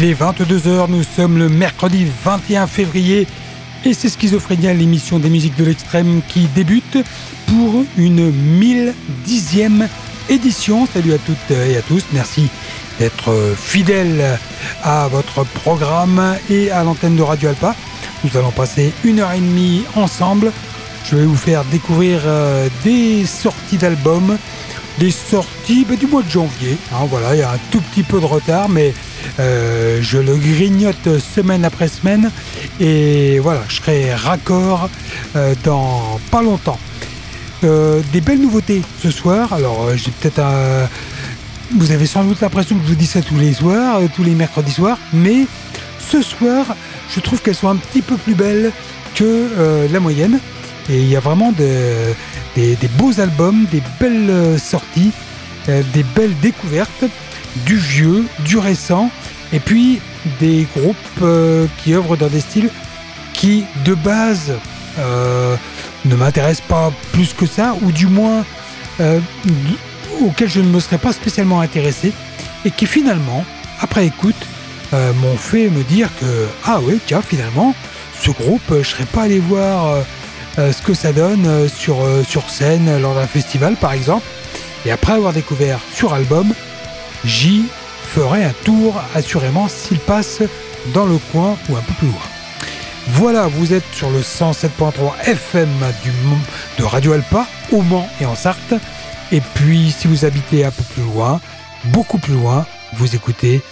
[0.00, 3.26] Il est 22h, nous sommes le mercredi 21 février
[3.84, 6.98] et c'est Schizophrénia, l'émission des musiques de l'extrême qui débute
[7.48, 9.88] pour une 1010e
[10.28, 10.86] édition.
[10.86, 12.48] Salut à toutes et à tous, merci
[13.00, 14.38] d'être fidèles
[14.84, 17.74] à votre programme et à l'antenne de Radio Alpa.
[18.22, 20.52] Nous allons passer une heure et demie ensemble.
[21.10, 24.38] Je vais vous faire découvrir euh, des sorties d'albums,
[25.00, 26.78] des sorties bah, du mois de janvier.
[26.92, 28.94] Hein, voilà, il y a un tout petit peu de retard, mais
[29.40, 32.30] euh, je le grignote semaine après semaine.
[32.80, 34.88] Et voilà, je serai raccord
[35.36, 36.78] euh, dans pas longtemps.
[37.64, 39.52] Euh, des belles nouveautés ce soir.
[39.52, 40.88] Alors, j'ai peut-être un.
[41.76, 44.34] Vous avez sans doute l'impression que je vous dis ça tous les soirs, tous les
[44.34, 45.46] mercredis soirs, mais
[45.98, 46.64] ce soir,
[47.14, 48.72] je trouve qu'elles sont un petit peu plus belles
[49.14, 50.38] que la moyenne.
[50.88, 55.10] Et il y a vraiment des, beaux albums, des belles sorties,
[55.66, 57.04] des belles découvertes
[57.64, 59.10] du vieux, du récent,
[59.52, 60.00] et puis
[60.40, 62.70] des groupes euh, qui œuvrent dans des styles
[63.32, 64.52] qui, de base,
[64.98, 65.56] euh,
[66.04, 68.44] ne m'intéressent pas plus que ça, ou du moins
[69.00, 69.20] euh,
[70.20, 72.12] auxquels je ne me serais pas spécialement intéressé,
[72.64, 73.44] et qui finalement,
[73.80, 74.36] après écoute,
[74.92, 77.74] m'ont fait me dire que, ah oui, tiens, finalement,
[78.18, 79.98] ce groupe, je serais pas allé voir
[80.56, 84.24] ce que ça donne sur, sur scène lors d'un festival, par exemple.
[84.86, 86.54] Et après avoir découvert sur album,
[87.24, 87.64] j'y
[88.14, 90.42] ferai un tour assurément s'il passe
[90.94, 92.22] dans le coin ou un peu plus loin.
[93.08, 94.92] Voilà, vous êtes sur le 107.3
[95.24, 95.68] FM
[96.78, 98.74] de Radio Alpa, au Mans et en Sarthe.
[99.32, 101.40] Et puis, si vous habitez un peu plus loin,
[101.84, 103.62] beaucoup plus loin, vous écoutez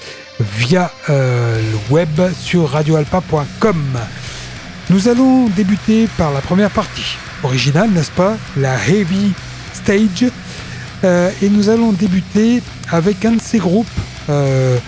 [0.40, 3.98] via euh, le web sur radioalpa.com.
[4.90, 7.16] Nous allons débuter par la première partie.
[7.42, 8.36] Originale, n'est-ce pas?
[8.56, 9.32] La Heavy
[9.74, 10.30] Stage.
[11.04, 13.86] Euh, et nous allons débuter avec un de ces groupes
[14.28, 14.78] euh,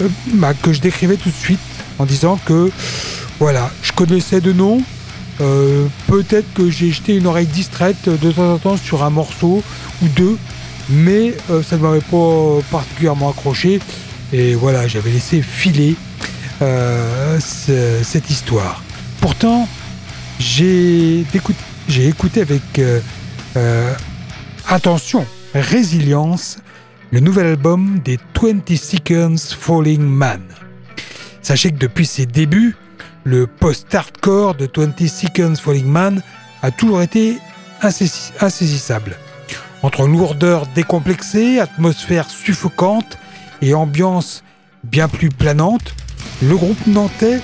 [0.00, 1.60] euh, bah, que je décrivais tout de suite
[1.98, 2.70] en disant que
[3.38, 4.82] voilà, je connaissais de nom.
[5.40, 9.62] Euh, peut-être que j'ai jeté une oreille distraite de temps en temps sur un morceau
[10.02, 10.36] ou deux,
[10.90, 13.80] mais ça ne m'avait pas particulièrement accroché.
[14.32, 15.96] Et voilà, j'avais laissé filer
[17.40, 18.82] cette histoire.
[19.22, 19.66] Pourtant,
[20.38, 21.24] j'ai
[21.96, 22.80] écouté avec
[24.68, 25.24] attention,
[25.54, 26.58] résilience,
[27.12, 30.42] le nouvel album des 20 Seconds Falling Man.
[31.42, 32.76] Sachez que depuis ses débuts,
[33.24, 36.22] le post-hardcore de 20 Seconds Falling Man
[36.62, 37.38] a toujours été
[37.82, 39.16] insaisissable.
[39.82, 43.18] Entre lourdeur décomplexée, atmosphère suffocante
[43.62, 44.44] et ambiance
[44.84, 45.94] bien plus planante,
[46.42, 47.40] le groupe nantais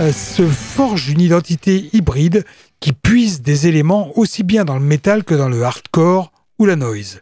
[0.00, 2.44] euh, se forge une identité hybride
[2.80, 6.76] qui puise des éléments aussi bien dans le métal que dans le hardcore ou la
[6.76, 7.20] noise.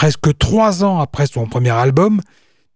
[0.00, 2.22] Presque trois ans après son premier album,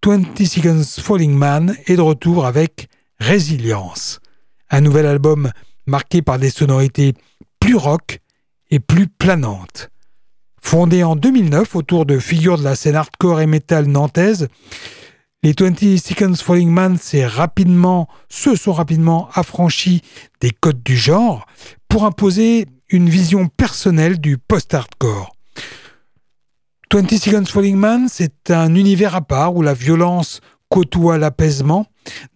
[0.05, 4.21] 20 Seconds Falling Man est de retour avec Résilience,
[4.69, 5.51] un nouvel album
[5.87, 7.15] marqué par des sonorités
[7.61, 8.21] plus rock
[8.71, 9.89] et plus planantes.
[10.61, 14.49] Fondé en 2009 autour de figures de la scène hardcore et metal nantaise,
[15.43, 20.03] les 20 Seconds Falling Man se sont rapidement affranchis
[20.43, 21.47] des codes du genre
[21.89, 25.34] pour imposer une vision personnelle du post-hardcore.
[26.95, 31.87] 20 Seconds Falling Man, c'est un univers à part où la violence côtoie l'apaisement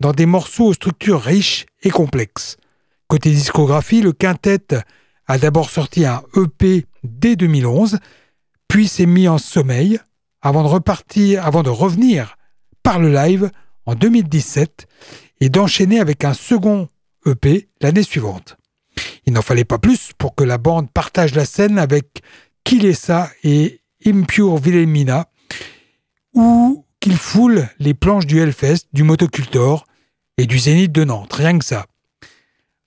[0.01, 2.57] dans des morceaux aux structures riches et complexes.
[3.07, 4.67] Côté discographie, le quintet
[5.29, 8.01] a d'abord sorti un EP dès 2011,
[8.67, 10.01] puis s'est mis en sommeil
[10.43, 12.37] avant de repartir, avant de revenir
[12.83, 13.53] par le live
[13.87, 14.89] en 2017
[15.41, 16.89] et d'enchaîner avec un second
[17.27, 18.57] EP l'année suivante.
[19.25, 22.23] Il n'en fallait pas plus pour que la bande partage la scène avec
[22.65, 25.29] Kilesa et Impure Wilhelmina,
[26.35, 29.85] ou qu'il foule les planches du Hellfest, du Motocultor
[30.37, 31.87] et du Zénith de Nantes, rien que ça.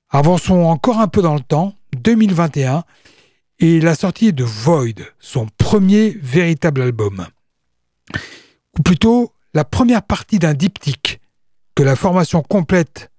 [0.10, 2.84] Avançons encore un peu dans le temps, 2021,
[3.60, 7.26] et la sortie de Void, son premier véritable album.
[8.78, 11.22] Ou plutôt la première partie d'un diptyque
[11.76, 13.12] que la formation complète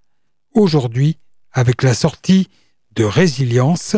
[0.55, 1.19] aujourd'hui
[1.53, 2.49] avec la sortie
[2.95, 3.97] de Résilience.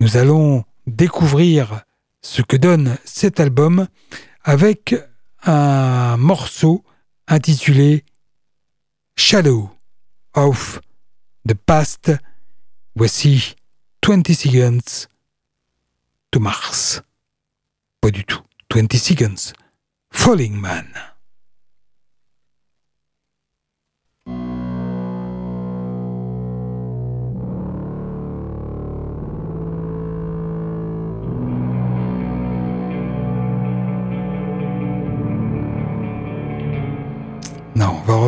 [0.00, 1.82] Nous allons découvrir
[2.22, 3.86] ce que donne cet album
[4.42, 4.94] avec
[5.44, 6.84] un morceau
[7.26, 8.04] intitulé
[9.16, 9.70] Shadow
[10.34, 10.80] of
[11.46, 12.12] the Past.
[12.94, 13.54] Voici
[14.06, 15.06] 20 Seconds
[16.30, 17.02] to Mars.
[18.00, 18.42] Pas du tout.
[18.72, 19.52] 20 Seconds.
[20.10, 20.86] Falling Man.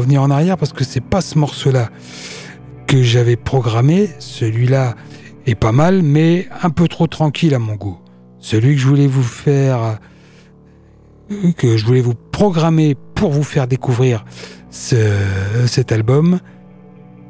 [0.01, 1.91] Revenir en arrière parce que c'est pas ce morceau-là
[2.87, 4.11] que j'avais programmé.
[4.19, 4.97] Celui-là
[5.47, 7.99] est pas mal, mais un peu trop tranquille à mon goût.
[8.39, 9.99] Celui que je voulais vous faire,
[11.57, 14.25] que je voulais vous programmer pour vous faire découvrir
[14.71, 16.41] cet album,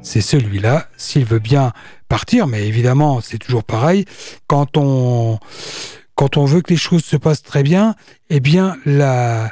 [0.03, 0.87] c'est celui-là.
[0.97, 1.73] S'il veut bien
[2.09, 4.05] partir, mais évidemment, c'est toujours pareil.
[4.47, 5.39] Quand on,
[6.21, 7.95] quand on veut que les choses se passent très bien,
[8.29, 9.51] eh bien, la,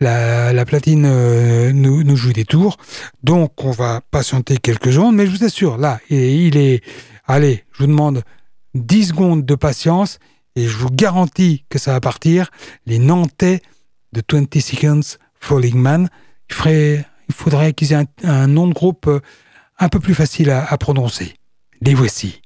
[0.00, 2.78] la, platine euh, nous, joue des tours.
[3.22, 6.82] Donc, on va patienter quelques secondes, mais je vous assure, là, il est,
[7.28, 8.24] allez, je vous demande
[8.74, 10.18] 10 secondes de patience
[10.56, 12.50] et je vous garantis que ça va partir.
[12.86, 13.62] Les Nantais
[14.12, 16.08] de 20 Seconds Falling Man,
[16.50, 19.20] il, il faudrait qu'ils aient un, nom de groupe euh,
[19.78, 21.34] un peu plus facile à prononcer.
[21.82, 22.42] Les voici.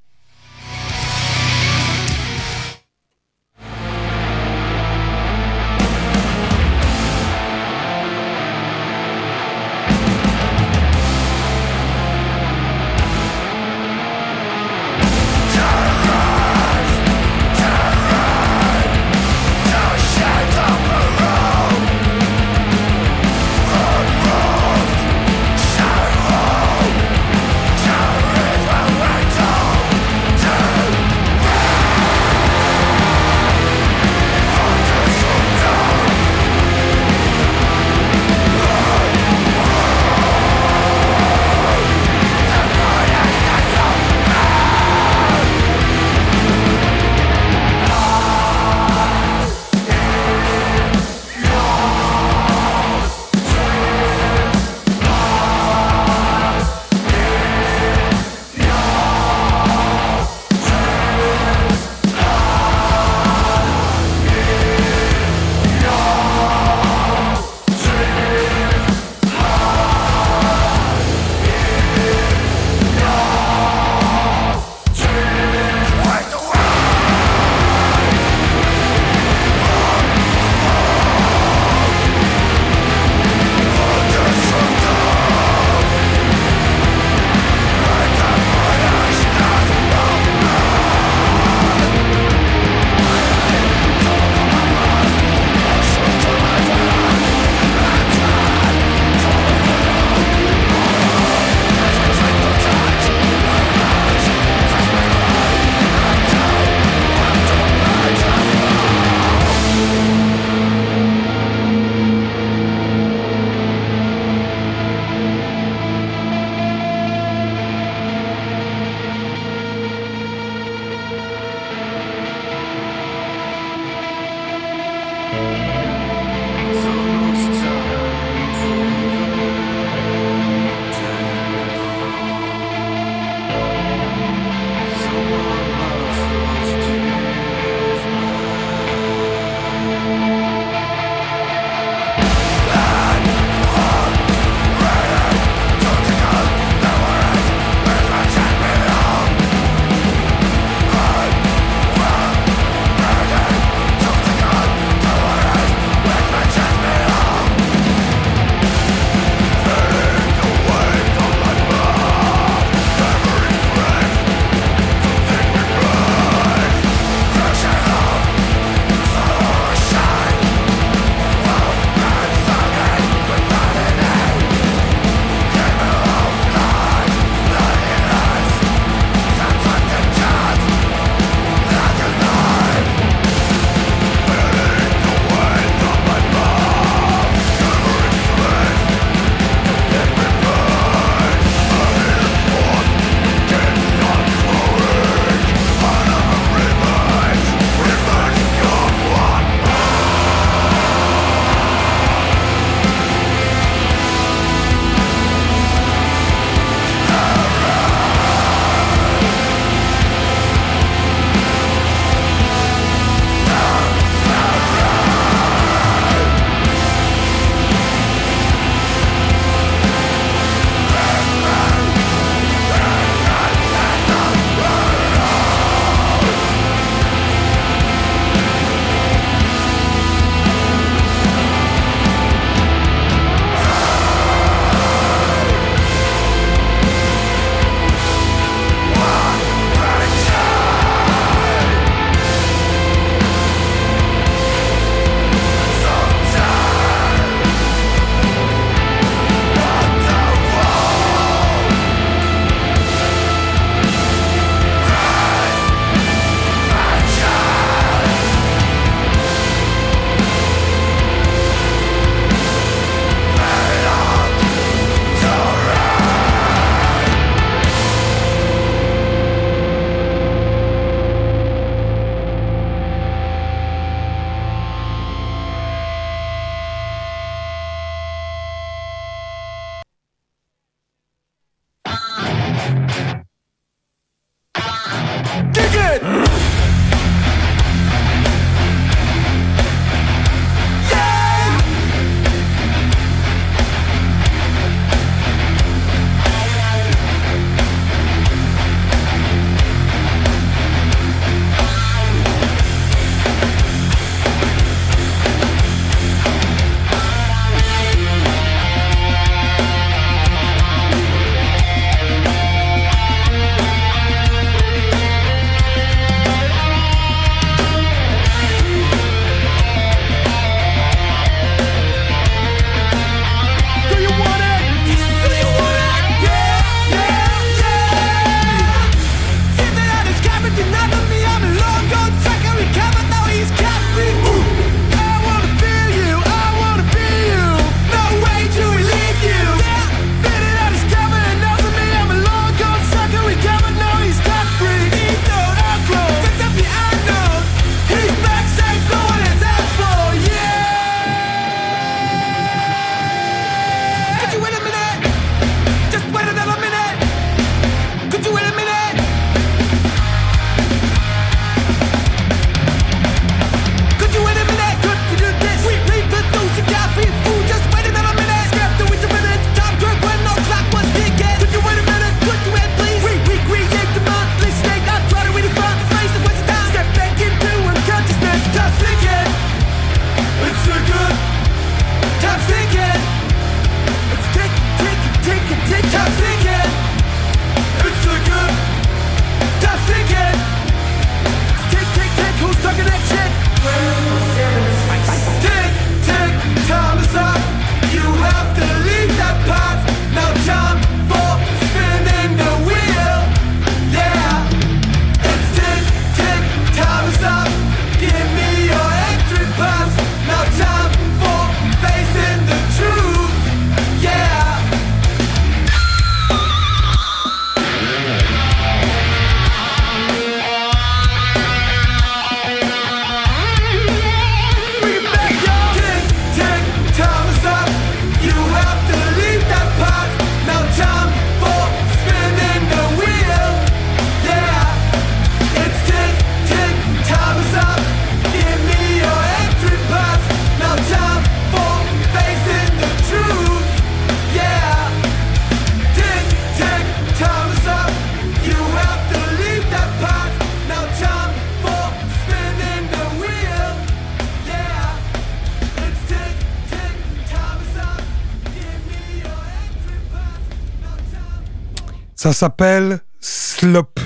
[462.34, 463.98] S'appelle Slop.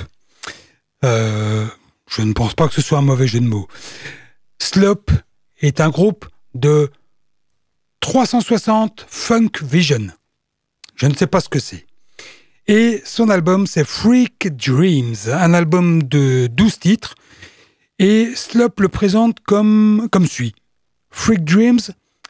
[1.03, 1.65] Euh,
[2.09, 3.67] je ne pense pas que ce soit un mauvais jeu de mots.
[4.59, 5.05] Slop
[5.61, 6.89] est un groupe de
[7.99, 10.07] 360 Funk Vision.
[10.95, 11.85] Je ne sais pas ce que c'est.
[12.67, 17.15] Et son album, c'est Freak Dreams, un album de 12 titres.
[17.97, 20.53] Et Slop le présente comme, comme suit.
[21.09, 21.79] Freak Dreams,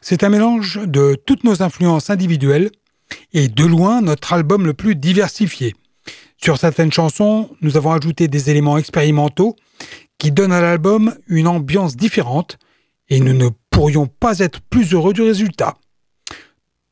[0.00, 2.70] c'est un mélange de toutes nos influences individuelles
[3.32, 5.74] et de loin notre album le plus diversifié.
[6.42, 9.56] Sur certaines chansons, nous avons ajouté des éléments expérimentaux
[10.16, 12.58] qui donnent à l'album une ambiance différente
[13.10, 15.76] et nous ne pourrions pas être plus heureux du résultat.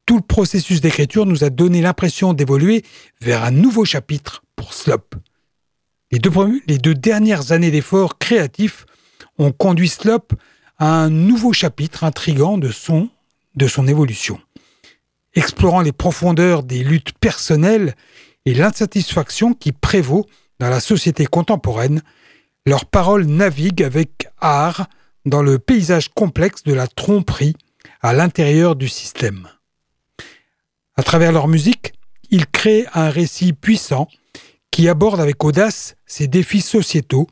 [0.04, 2.84] Tout le processus d'écriture nous a donné l'impression d'évoluer
[3.22, 5.14] vers un nouveau chapitre pour Slop.
[6.10, 8.84] Les deux, dernières années d'efforts créatifs
[9.38, 10.34] ont conduit Slop
[10.78, 13.08] à un nouveau chapitre intrigant de son
[13.86, 14.40] évolution.
[15.34, 17.94] Explorant les profondeurs des luttes personnelles
[18.48, 20.24] et l'insatisfaction qui prévaut
[20.58, 22.02] dans la société contemporaine,
[22.64, 24.86] leurs paroles naviguent avec art
[25.26, 27.54] dans le paysage complexe de la tromperie
[28.00, 29.48] à l'intérieur du système.
[30.96, 31.92] À travers leur musique,
[32.30, 34.08] ils créent un récit puissant
[34.70, 37.26] qui aborde avec audace ces défis sociétaux,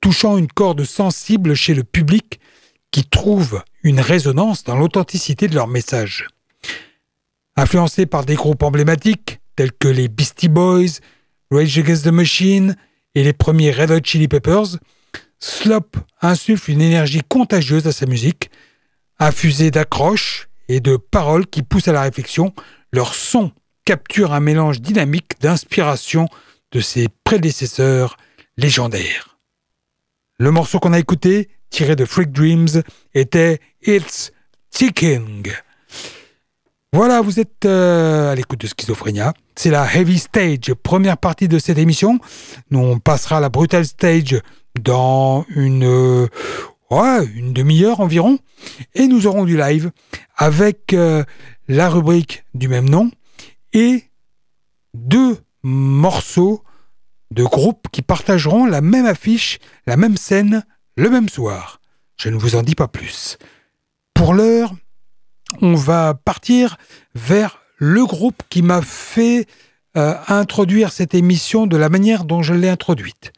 [0.00, 2.40] touchant une corde sensible chez le public
[2.90, 6.26] qui trouve une résonance dans l'authenticité de leur message.
[7.54, 11.00] Influencés par des groupes emblématiques tels que les Beastie Boys,
[11.50, 12.76] Rage Against the Machine
[13.16, 14.78] et les premiers Red Hot Chili Peppers,
[15.40, 18.52] Slop insuffle une énergie contagieuse à sa musique,
[19.18, 22.54] infusée d'accroches et de paroles qui poussent à la réflexion.
[22.92, 23.50] Leur son
[23.84, 26.28] capture un mélange dynamique d'inspiration
[26.70, 28.16] de ses prédécesseurs
[28.58, 29.38] légendaires.
[30.38, 34.30] Le morceau qu'on a écouté, tiré de Freak Dreams, était It's
[34.70, 35.50] Ticking.
[36.94, 39.34] Voilà, vous êtes euh, à l'écoute de Schizophrénia.
[39.56, 42.18] C'est la Heavy Stage, première partie de cette émission.
[42.70, 44.40] Nous, on passera à la Brutal Stage
[44.80, 46.26] dans une, euh,
[47.34, 48.38] une demi-heure environ.
[48.94, 49.90] Et nous aurons du live
[50.34, 51.24] avec euh,
[51.68, 53.10] la rubrique du même nom
[53.74, 54.04] et
[54.94, 56.64] deux morceaux
[57.30, 60.64] de groupes qui partageront la même affiche, la même scène,
[60.96, 61.82] le même soir.
[62.16, 63.36] Je ne vous en dis pas plus.
[64.14, 64.72] Pour l'heure,
[65.60, 66.76] on va partir
[67.14, 69.46] vers le groupe qui m'a fait
[69.96, 73.32] euh, introduire cette émission de la manière dont je l'ai introduite.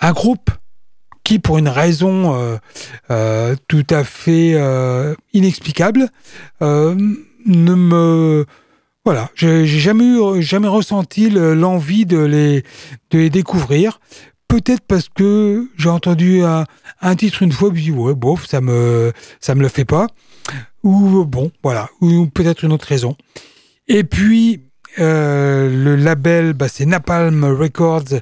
[0.00, 0.50] Un groupe
[1.24, 2.56] qui, pour une raison euh,
[3.10, 4.56] euh, tout à fait
[5.32, 6.08] inexplicable,
[6.60, 8.46] ne me
[9.04, 12.18] voilà, j'ai jamais jamais ressenti l'envie de
[13.10, 13.98] les, découvrir.
[14.46, 16.64] Peut-être parce que j'ai entendu un,
[17.00, 20.08] un, titre une fois, puis ouais, bof, ça me, ça me le fait pas
[20.82, 23.16] ou bon, voilà, ou peut-être une autre raison.
[23.88, 24.60] Et puis,
[24.98, 28.20] euh, le label, bah, c'est Napalm Records,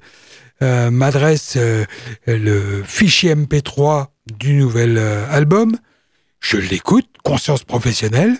[0.62, 1.84] euh, m'adresse euh,
[2.26, 5.76] le fichier MP3 du nouvel album.
[6.40, 8.36] Je l'écoute, conscience professionnelle.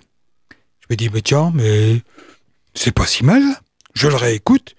[0.80, 2.02] Je me dis, mais tiens, mais
[2.74, 3.42] c'est pas si mal.
[3.94, 4.74] Je le réécoute.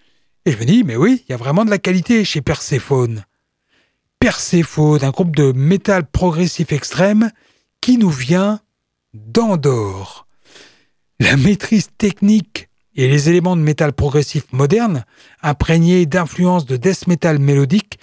[0.45, 3.23] Et je me dis, mais oui, il y a vraiment de la qualité chez Persephone.
[4.19, 7.31] Persephone, un groupe de métal progressif extrême
[7.81, 8.59] qui nous vient
[9.13, 10.27] d'Andorre.
[11.19, 15.05] La maîtrise technique et les éléments de métal progressif moderne,
[15.41, 17.99] imprégnés d'influences de death metal mélodique,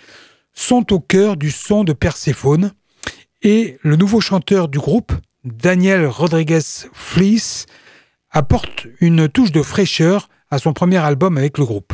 [0.53, 2.73] sont au cœur du son de Perséphone,
[3.43, 5.13] et le nouveau chanteur du groupe,
[5.45, 6.61] Daniel Rodriguez
[6.93, 7.67] Fleece,
[8.31, 11.93] apporte une touche de fraîcheur à son premier album avec le groupe.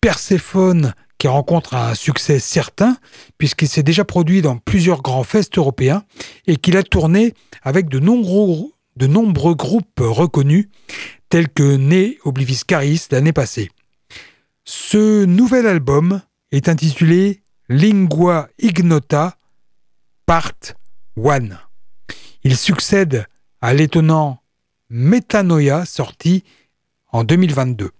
[0.00, 2.96] Perséphone, qui rencontre un succès certain,
[3.38, 6.04] puisqu'il s'est déjà produit dans plusieurs grands fests européens
[6.46, 10.68] et qu'il a tourné avec de nombreux, de nombreux groupes reconnus,
[11.28, 13.70] tels que Né Oblivis Caris l'année passée.
[14.64, 16.20] Ce nouvel album
[16.52, 19.36] est intitulé Lingua Ignota
[20.26, 20.52] Part
[21.16, 21.48] 1.
[22.44, 23.26] Il succède
[23.60, 24.42] à l'étonnant
[24.90, 26.44] Metanoia sorti
[27.10, 27.90] en 2022.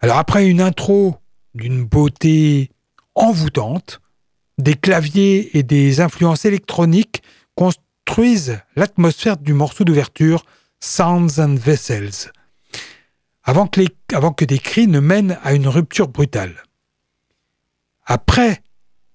[0.00, 1.16] Alors après une intro
[1.56, 2.70] d'une beauté
[3.14, 4.00] envoûtante,
[4.58, 7.22] des claviers et des influences électroniques
[7.54, 10.44] construisent l'atmosphère du morceau d'ouverture
[10.80, 12.30] Sounds and Vessels,
[13.42, 16.62] avant que, des cris ne mènent à une rupture brutale.
[18.04, 18.62] Après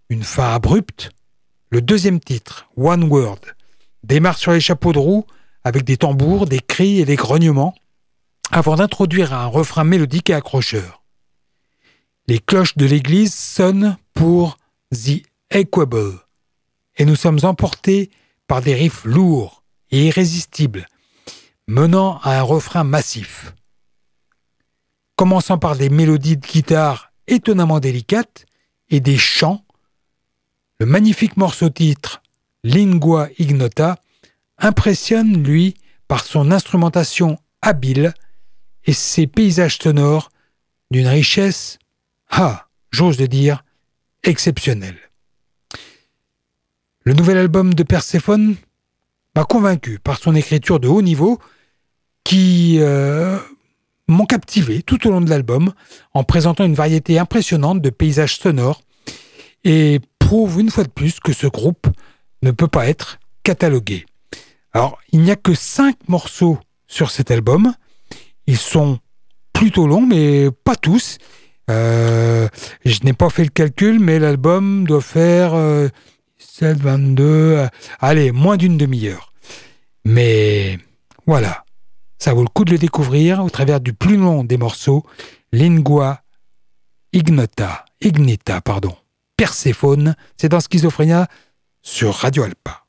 [0.09, 1.11] une fin abrupte,
[1.69, 3.39] le deuxième titre, One Word,
[4.03, 5.25] démarre sur les chapeaux de roue
[5.63, 7.75] avec des tambours, des cris et des grognements,
[8.51, 11.00] avant d'introduire un refrain mélodique et accrocheur.
[12.27, 14.57] Les cloches de l'église sonnent pour
[14.93, 16.19] The Equable,
[16.97, 18.09] et nous sommes emportés
[18.47, 20.87] par des riffs lourds et irrésistibles,
[21.67, 23.53] menant à un refrain massif.
[25.15, 28.45] Commençant par des mélodies de guitare étonnamment délicates
[28.89, 29.63] et des chants,
[30.79, 32.21] le magnifique morceau titre
[32.63, 33.99] Lingua Ignota
[34.57, 35.75] impressionne, lui,
[36.07, 38.13] par son instrumentation habile
[38.85, 40.29] et ses paysages sonores
[40.91, 41.79] d'une richesse,
[42.31, 43.63] ah, j'ose le dire,
[44.23, 44.97] exceptionnelle.
[47.03, 48.55] Le nouvel album de Perséphone
[49.35, 51.39] m'a convaincu par son écriture de haut niveau
[52.23, 53.37] qui euh,
[54.07, 55.73] m'ont captivé tout au long de l'album
[56.13, 58.81] en présentant une variété impressionnante de paysages sonores
[59.63, 61.87] et prouve une fois de plus que ce groupe
[62.43, 64.05] ne peut pas être catalogué.
[64.73, 67.73] Alors, il n'y a que cinq morceaux sur cet album.
[68.47, 68.99] Ils sont
[69.53, 71.17] plutôt longs, mais pas tous.
[71.71, 72.47] Euh,
[72.85, 75.53] je n'ai pas fait le calcul, mais l'album doit faire
[76.37, 77.67] 7, 22,
[77.99, 79.31] allez, moins d'une demi-heure.
[80.05, 80.79] Mais
[81.25, 81.63] voilà,
[82.17, 85.03] ça vaut le coup de le découvrir au travers du plus long des morceaux,
[85.51, 86.21] Lingua
[87.13, 88.95] Ignota, Ignita, pardon,
[89.35, 91.27] Perséphone, c'est dans Schizophrénia
[91.81, 92.85] sur Radio Alpa.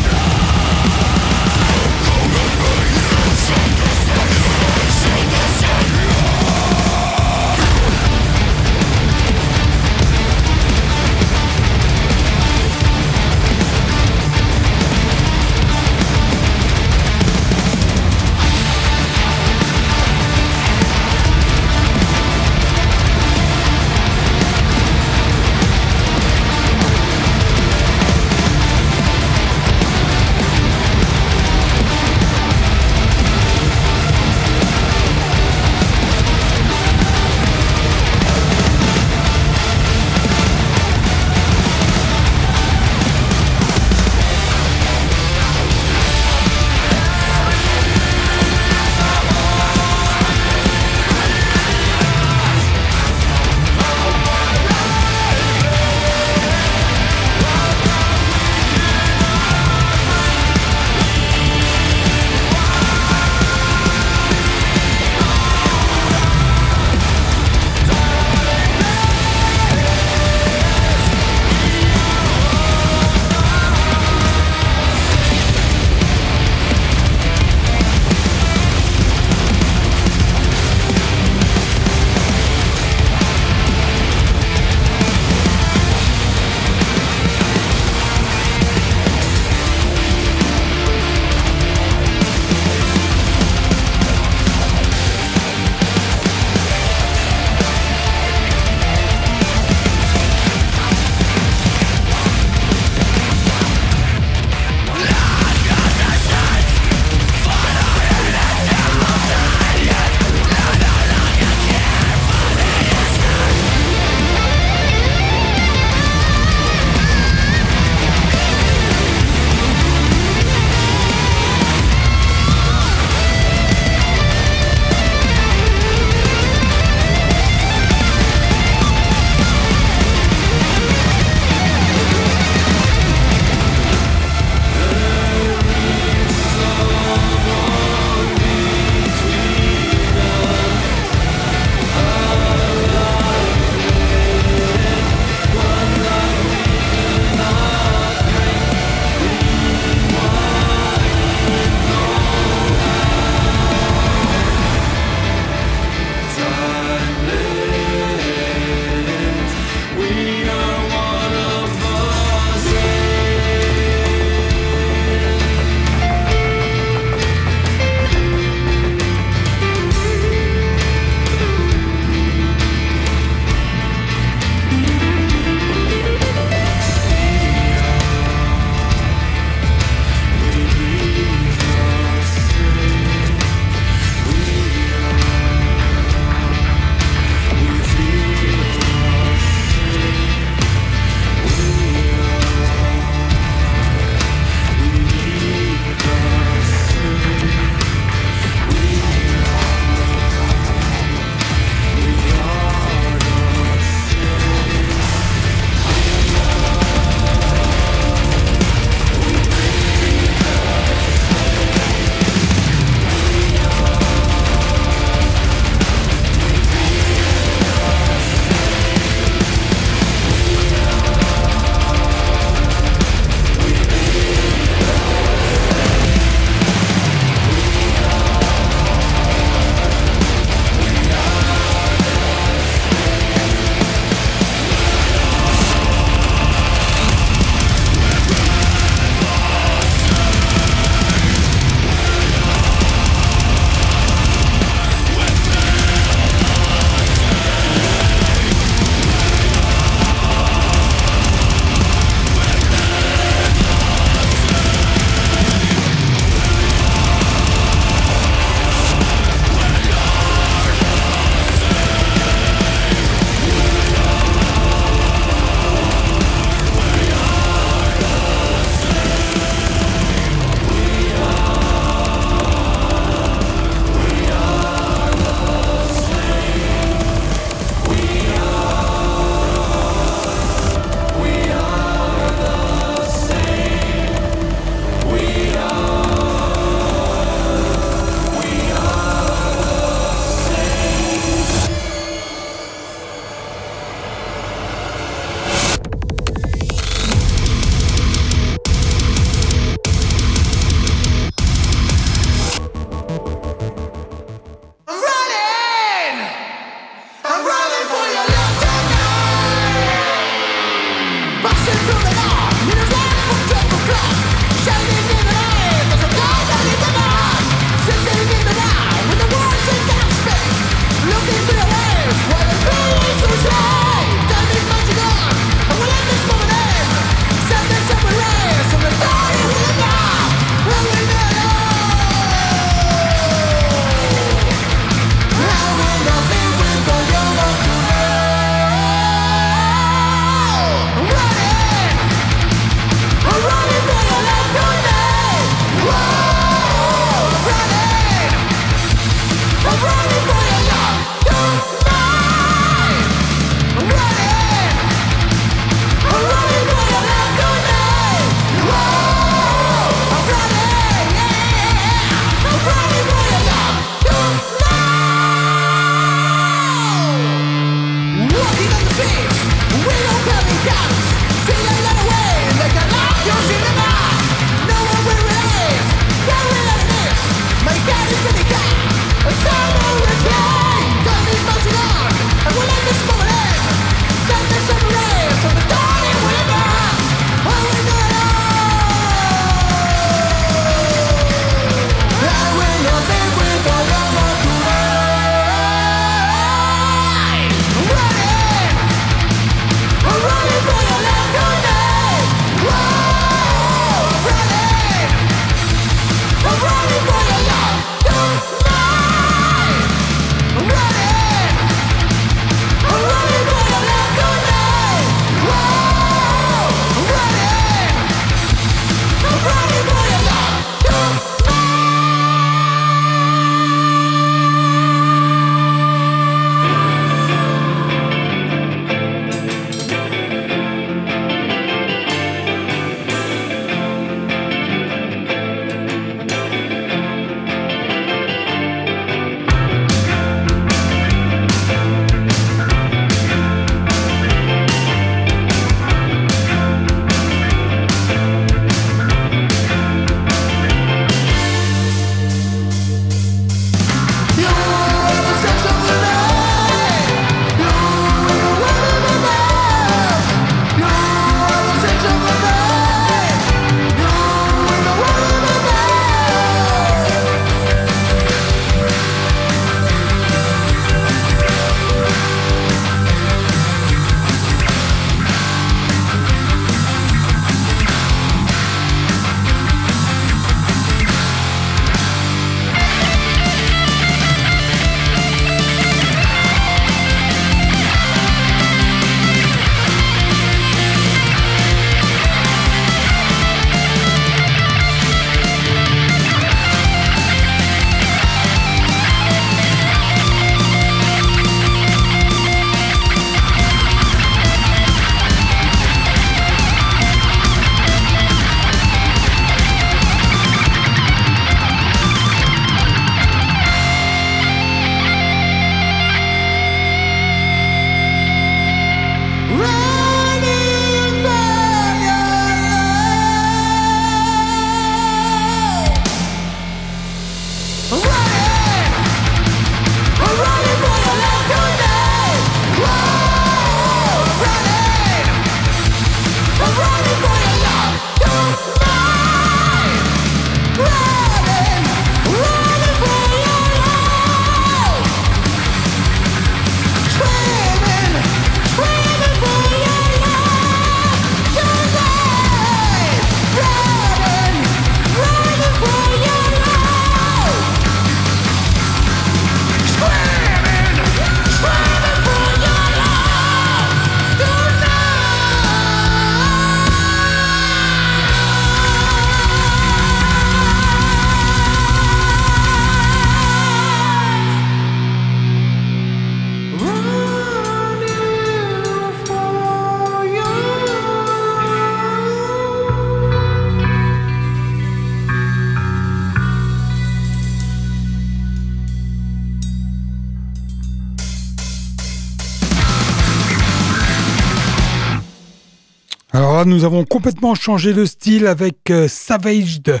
[596.68, 600.00] Nous avons complètement changé de style avec euh, Savaged,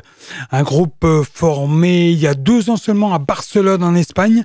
[0.50, 4.44] un groupe euh, formé il y a deux ans seulement à Barcelone en Espagne.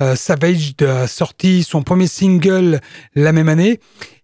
[0.00, 2.80] Euh, Savaged a sorti son premier single
[3.14, 3.80] la même année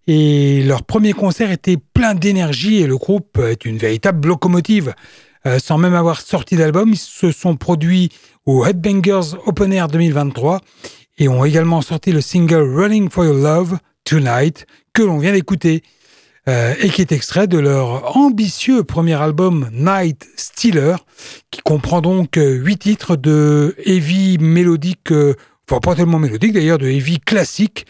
[0.07, 4.93] et leur premier concert était plein d'énergie et le groupe est une véritable locomotive.
[5.59, 8.09] sans même avoir sorti d'album, ils se sont produits
[8.45, 10.61] au Headbangers Open Air 2023
[11.17, 15.83] et ont également sorti le single Running for Your Love Tonight que l'on vient d'écouter.
[16.47, 20.97] Euh, et qui est extrait de leur ambitieux premier album Night Stealer,
[21.49, 25.33] qui comprend donc euh, huit titres de heavy mélodique, euh,
[25.67, 27.87] enfin pas tellement mélodique d'ailleurs, de heavy classique,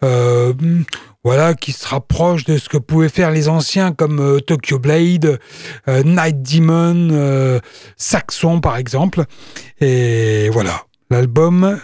[0.00, 5.38] voilà, qui se rapproche de ce que pouvaient faire les anciens comme Tokyo Blade,
[5.86, 7.60] Night Demon,
[7.96, 9.24] Saxon par exemple,
[9.80, 10.84] et voilà.
[11.10, 11.78] L'album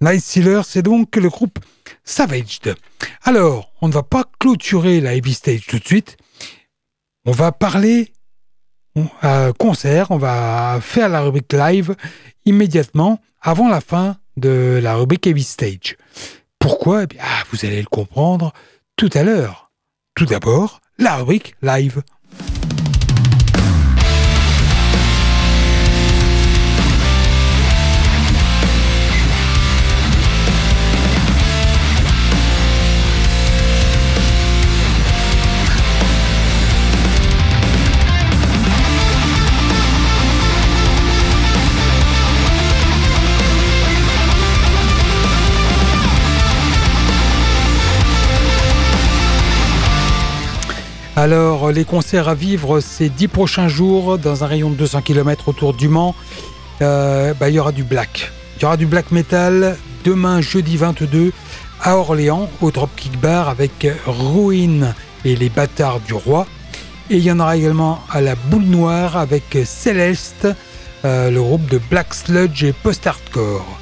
[0.00, 1.58] Night Stealer, c'est donc le groupe
[2.04, 2.74] Savaged.
[3.22, 6.16] Alors, on ne va pas clôturer la Heavy Stage tout de suite.
[7.24, 8.12] On va parler
[9.22, 11.96] à concert, on va faire la rubrique live
[12.44, 15.96] immédiatement avant la fin de la rubrique Heavy Stage.
[16.58, 17.04] Pourquoi?
[17.04, 18.52] Eh bien, ah, Vous allez le comprendre
[18.96, 19.70] tout à l'heure.
[20.14, 22.02] Tout d'abord, la rubrique live.
[51.16, 55.48] Alors, les concerts à vivre ces dix prochains jours dans un rayon de 200 km
[55.48, 56.12] autour du Mans,
[56.82, 58.32] euh, bah, il y aura du black.
[58.56, 61.32] Il y aura du black metal demain, jeudi 22,
[61.80, 64.92] à Orléans, au Dropkick Bar avec Ruin
[65.24, 66.48] et les bâtards du roi.
[67.10, 70.48] Et il y en aura également à la Boule Noire avec Céleste,
[71.04, 73.78] euh, le groupe de Black Sludge et Post-Hardcore.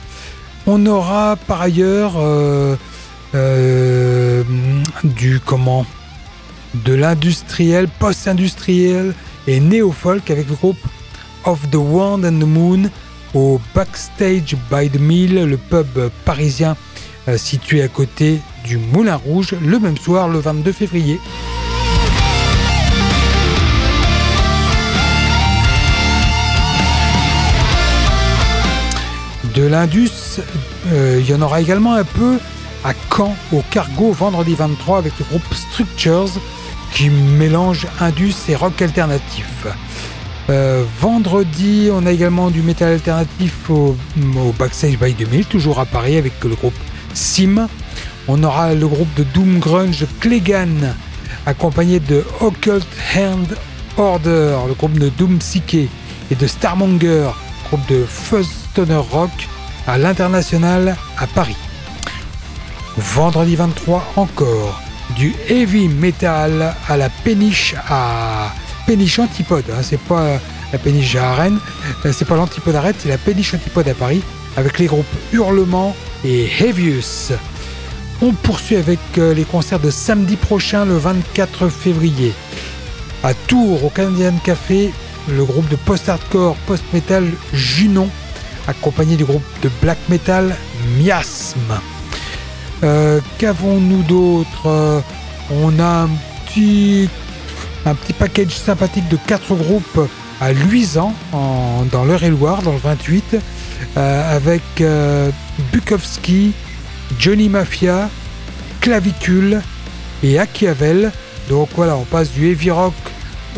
[0.67, 2.77] On aura par ailleurs euh,
[5.03, 5.87] du comment?
[6.75, 9.15] De l'industriel, post-industriel
[9.47, 10.79] et néo-folk avec le groupe
[11.45, 12.91] Of the Wand and the Moon
[13.35, 16.77] au Backstage by the Mill, le pub parisien
[17.29, 21.21] euh, situé à côté du Moulin Rouge, le même soir, le 22 février.
[29.55, 30.41] De l'Indus,
[30.93, 32.39] euh, il y en aura également un peu
[32.85, 36.31] à Caen, au Cargo, vendredi 23, avec le groupe Structures,
[36.93, 39.67] qui mélange indus et rock alternatif.
[40.51, 43.97] Euh, vendredi, on a également du métal alternatif au,
[44.59, 46.75] Backstage by 2000, toujours à Paris avec le groupe
[47.15, 47.69] Sim.
[48.29, 50.95] On aura le groupe de Doom Grunge Clegan,
[51.47, 52.87] accompagné de Occult
[53.17, 53.57] Hand
[53.97, 55.89] Order, le groupe de Doom Psyche,
[56.31, 57.31] et de Starmonger,
[57.69, 59.31] groupe de Fuzz Stoner Rock,
[59.87, 61.57] à l'international à Paris.
[62.97, 64.81] Vendredi 23 encore,
[65.17, 68.53] du heavy metal à la péniche à
[68.87, 69.65] péniche antipode.
[69.71, 69.83] Hein.
[69.83, 70.39] c'est pas
[70.73, 71.59] la péniche à Rennes,
[72.05, 74.23] euh, c'est pas l'antipode à Rennes, c'est la péniche antipode à Paris
[74.57, 75.95] avec les groupes Hurlement
[76.25, 77.33] et Heavius.
[78.21, 82.33] On poursuit avec euh, les concerts de samedi prochain, le 24 février.
[83.25, 84.93] À Tours, au Canadian Café,
[85.29, 88.09] le groupe de post-hardcore, post-metal Junon,
[88.67, 90.57] accompagné du groupe de black metal
[90.99, 91.81] Miasme.
[92.83, 94.67] Euh, qu'avons-nous d'autre?
[94.67, 95.01] Euh,
[95.51, 96.11] On a un
[96.47, 97.09] petit,
[97.85, 100.09] un package sympathique de quatre groupes
[100.41, 103.37] à Luisan, dans l'Eure-et-Loire, dans le 28,
[103.97, 104.63] euh, avec
[105.73, 106.53] Bukowski,
[107.19, 108.09] Johnny Mafia,
[108.81, 109.61] Clavicule
[110.23, 111.13] et Achiavel.
[111.49, 112.95] Donc voilà, on passe du heavy rock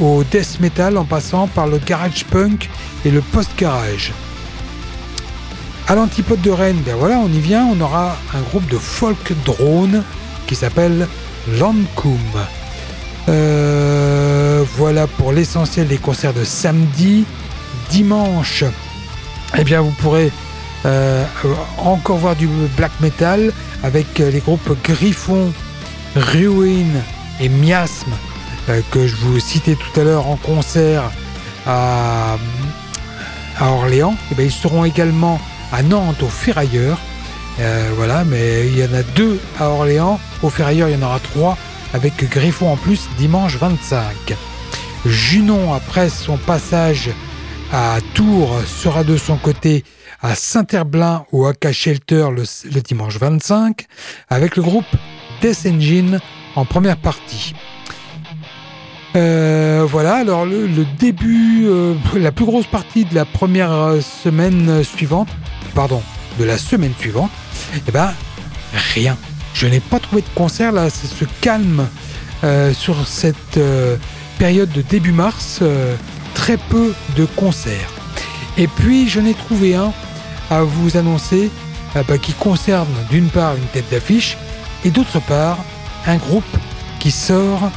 [0.00, 2.68] au death metal en passant par le garage punk
[3.04, 4.12] et le post-garage.
[5.86, 9.32] À l'antipode de Rennes, ben voilà, on y vient, on aura un groupe de folk
[9.44, 10.02] drone
[10.46, 11.06] qui s'appelle
[11.58, 12.18] Lancôme.
[13.28, 17.24] Euh, voilà pour l'essentiel des concerts de samedi.
[17.90, 18.64] Dimanche,
[19.58, 20.32] eh bien vous pourrez
[20.86, 21.24] euh,
[21.78, 25.52] encore voir du black metal avec les groupes Griffon,
[26.16, 26.86] Ruin
[27.40, 28.12] et Miasme
[28.70, 31.10] euh, que je vous citais tout à l'heure en concert
[31.66, 32.36] à,
[33.60, 34.16] Orléans.
[34.32, 35.38] Eh ils seront également
[35.74, 36.98] à Nantes au Ferrailleur.
[37.58, 40.20] Euh, voilà, mais il y en a deux à Orléans.
[40.42, 41.58] Au Ferrailleur, il y en aura trois
[41.92, 44.04] avec Griffon en plus dimanche 25.
[45.04, 47.10] Junon, après son passage
[47.72, 49.84] à Tours, sera de son côté
[50.22, 53.86] à Saint-Herblain au AK Shelter le, le, dimanche 25
[54.30, 54.86] avec le groupe
[55.42, 56.20] Death Engine
[56.54, 57.52] en première partie.
[59.16, 60.66] Euh, voilà, alors le,
[60.98, 65.28] début, euh, la plus grosse partie de la première semaine suivante,
[65.74, 66.02] pardon,
[66.38, 67.30] de la semaine suivante,
[67.74, 68.12] eh ben,
[68.94, 69.16] rien.
[69.54, 71.86] Je n'ai pas trouvé de concert là, c'est ce calme
[72.42, 73.58] euh, sur cette
[74.38, 75.60] période de début mars,
[76.34, 77.90] très peu de concerts.
[78.56, 79.92] Et puis je n'ai trouvé un
[80.50, 81.50] à vous annoncer
[81.94, 84.36] bah, qui concerne d'une part une tête d'affiche
[84.84, 85.58] et d'autre part
[86.06, 86.44] un groupe
[86.98, 87.70] qui sort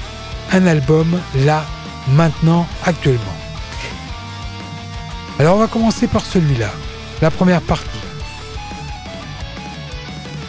[0.51, 1.65] un album là,
[2.09, 3.35] maintenant, actuellement.
[5.39, 6.71] Alors on va commencer par celui-là,
[7.21, 7.87] la première partie.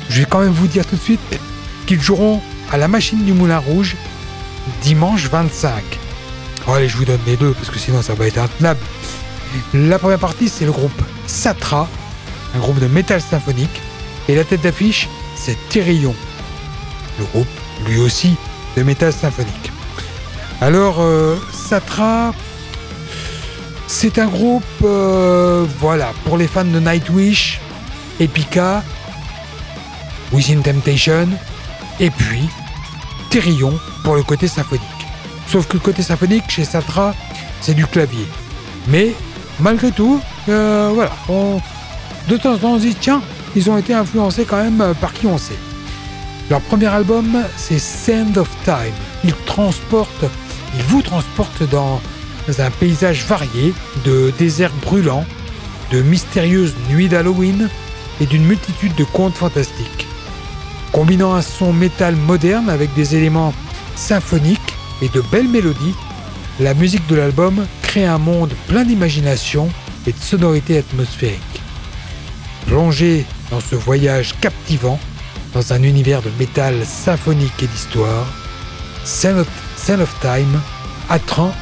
[0.08, 1.40] Je vais quand même vous dire tout de suite
[1.86, 2.40] qu'ils joueront
[2.70, 3.96] à la machine du Moulin Rouge
[4.82, 5.82] dimanche 25.
[6.68, 8.80] allez, je vous donne les deux parce que sinon ça va être intenable.
[9.72, 11.88] La première partie, c'est le groupe Satra,
[12.54, 13.80] un groupe de métal symphonique,
[14.28, 16.14] et la tête d'affiche, c'est Thérion,
[17.18, 17.48] le groupe,
[17.86, 18.36] lui aussi,
[18.76, 19.72] de métal symphonique.
[20.60, 22.34] Alors, euh, Satra,
[23.88, 27.58] c'est un groupe, euh, voilà, pour les fans de Nightwish,
[28.20, 28.84] Epica,
[30.32, 31.26] Within Temptation,
[31.98, 32.48] et puis
[33.30, 33.72] Therion
[34.04, 34.84] pour le côté symphonique.
[35.48, 37.14] Sauf que le côté symphonique chez Satra,
[37.60, 38.26] c'est du clavier.
[38.86, 39.14] Mais
[39.58, 41.12] malgré tout, euh, voilà,
[42.28, 43.22] de temps en temps on se dit tiens,
[43.56, 45.58] ils ont été influencés quand même par qui on sait.
[46.50, 48.94] Leur premier album, c'est Sand of Time.
[49.24, 50.26] Ils transportent
[50.76, 52.00] il vous transporte dans
[52.58, 53.74] un paysage varié
[54.04, 55.24] de déserts brûlants,
[55.92, 57.68] de mystérieuses nuits d'Halloween
[58.20, 60.06] et d'une multitude de contes fantastiques.
[60.92, 63.52] Combinant un son métal moderne avec des éléments
[63.96, 65.94] symphoniques et de belles mélodies,
[66.60, 69.68] la musique de l'album crée un monde plein d'imagination
[70.06, 71.62] et de sonorités atmosphériques.
[72.66, 74.98] Plongé dans ce voyage captivant,
[75.54, 78.26] dans un univers de métal symphonique et d'histoire,
[79.04, 80.60] Cell of Time
[81.08, 81.54] attend.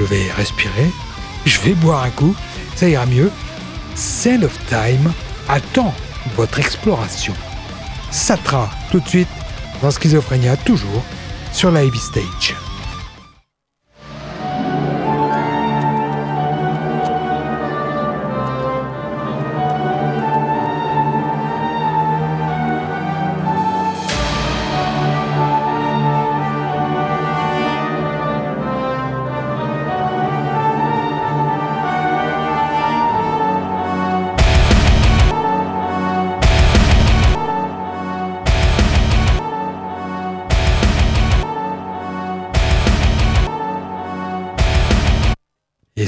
[0.00, 0.90] Je vais respirer,
[1.44, 2.34] je vais boire un coup,
[2.74, 3.30] ça ira mieux.
[3.94, 5.12] Cell of Time
[5.46, 5.92] attend
[6.36, 7.34] votre exploration.
[8.10, 9.28] Satra tout de suite
[9.82, 11.04] dans Schizophrénia, toujours
[11.52, 12.56] sur la Heavy Stage.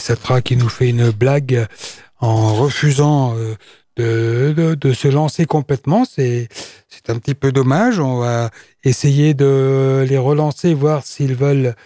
[0.03, 1.69] Satra qui nous fait une blague
[2.19, 3.37] en refusant
[4.01, 6.05] euh, de, se lancer complètement.
[6.05, 6.49] C'est
[7.09, 8.01] un petit peu dommage.
[8.01, 8.51] On va
[8.83, 11.77] essayer de les relancer, voir s'ils veulent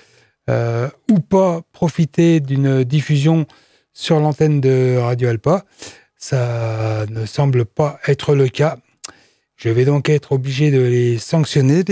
[0.49, 3.45] euh, ou pas profiter d'une diffusion
[3.93, 5.67] sur l'antenne de Radio Alpa.
[6.17, 8.79] Ça ne semble pas être le cas.
[9.57, 11.85] Je vais donc être obligé de les sanctionner,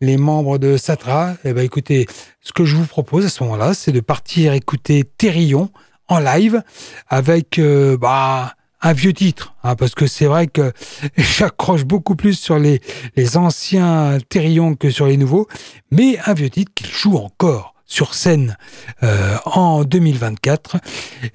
[0.00, 2.06] les membres de Satra, eh ben, écoutez,
[2.40, 5.70] ce que je vous propose à ce moment-là, c'est de partir écouter Terrion
[6.06, 6.62] en live
[7.08, 10.72] avec euh, bah, un vieux titre, hein, parce que c'est vrai que
[11.16, 12.80] j'accroche beaucoup plus sur les,
[13.16, 15.48] les anciens Terrion que sur les nouveaux,
[15.90, 18.58] mais un vieux titre qu'il joue encore sur scène
[19.02, 20.76] euh, en 2024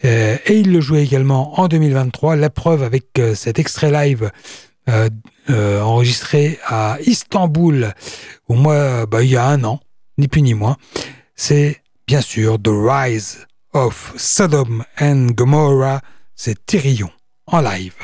[0.06, 2.36] euh, et il le jouait également en 2023.
[2.36, 4.32] La preuve avec cet extrait live
[4.88, 7.94] enregistré à Istanbul
[8.48, 9.80] au moins bah, il y a un an,
[10.18, 10.78] ni plus ni moins,
[11.36, 16.02] c'est bien sûr The Rise of Sodom and Gomorrah,
[16.36, 17.12] c'est Tyrion
[17.48, 17.96] en live.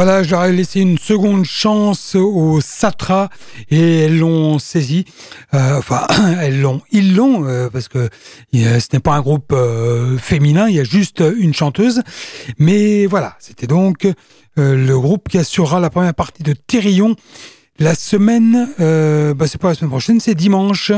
[0.00, 3.30] Voilà, ai laissé une seconde chance au Satra
[3.68, 5.04] et elles l'ont saisi.
[5.54, 6.06] Euh, enfin,
[6.40, 8.08] elles l'ont, ils l'ont euh, parce que
[8.52, 12.02] ce n'est pas un groupe euh, féminin, il y a juste une chanteuse.
[12.60, 14.06] Mais voilà, c'était donc
[14.54, 17.16] le groupe qui assurera la première partie de Thérillon.
[17.80, 20.92] La semaine, bah c'est pas la semaine prochaine, c'est dimanche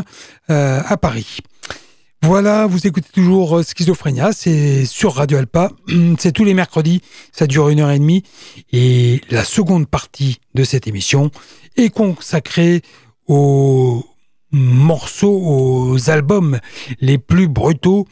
[0.48, 1.38] à Paris.
[2.23, 5.71] Voilà, vous écoutez toujours euh, Schizophrénia, c'est sur Radio Alpa,
[6.18, 7.01] c'est tous les mercredis,
[7.33, 8.25] ça dure une heure et demie,
[8.73, 11.31] et la seconde partie de cette émission
[11.77, 12.83] est consacrée
[13.27, 14.05] aux
[14.53, 16.61] morceaux, aux albums
[17.01, 18.07] les plus brutaux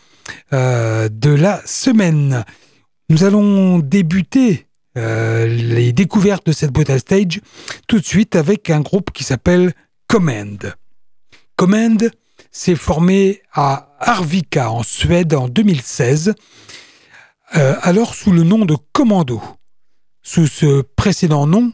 [0.55, 2.45] euh, de la semaine.
[3.11, 7.41] Nous allons débuter euh, les découvertes de cette Brutal Stage
[7.87, 9.75] tout de suite avec un groupe qui s'appelle
[10.07, 10.75] Command.
[11.57, 12.11] Command,
[12.51, 16.35] s'est formé à Arvika en Suède en 2016,
[17.57, 19.43] euh, alors sous le nom de Commando.
[20.23, 21.73] Sous ce précédent nom,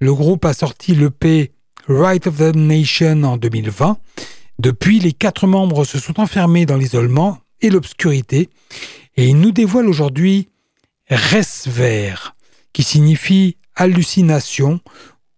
[0.00, 1.52] le groupe a sorti l'EP
[1.86, 3.98] Right of the Nation en 2020.
[4.58, 8.50] Depuis, les quatre membres se sont enfermés dans l'isolement et l'obscurité
[9.16, 10.48] et ils nous dévoilent aujourd'hui
[11.10, 12.14] Resver,
[12.72, 14.80] qui signifie hallucination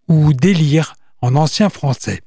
[0.07, 2.21] ou délire en ancien français.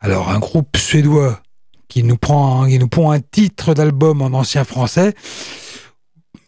[0.00, 1.40] Alors un groupe suédois
[1.88, 5.14] qui nous prend, qui nous prend un titre d'album en ancien français,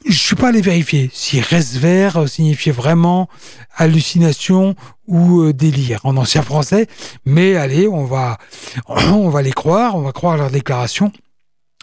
[0.07, 3.29] je suis pas allé vérifier si Resver signifiait vraiment
[3.77, 4.75] hallucination
[5.07, 6.87] ou euh, délire en ancien français,
[7.25, 8.39] mais allez, on va,
[8.89, 11.13] on va les croire, on va croire leur déclaration.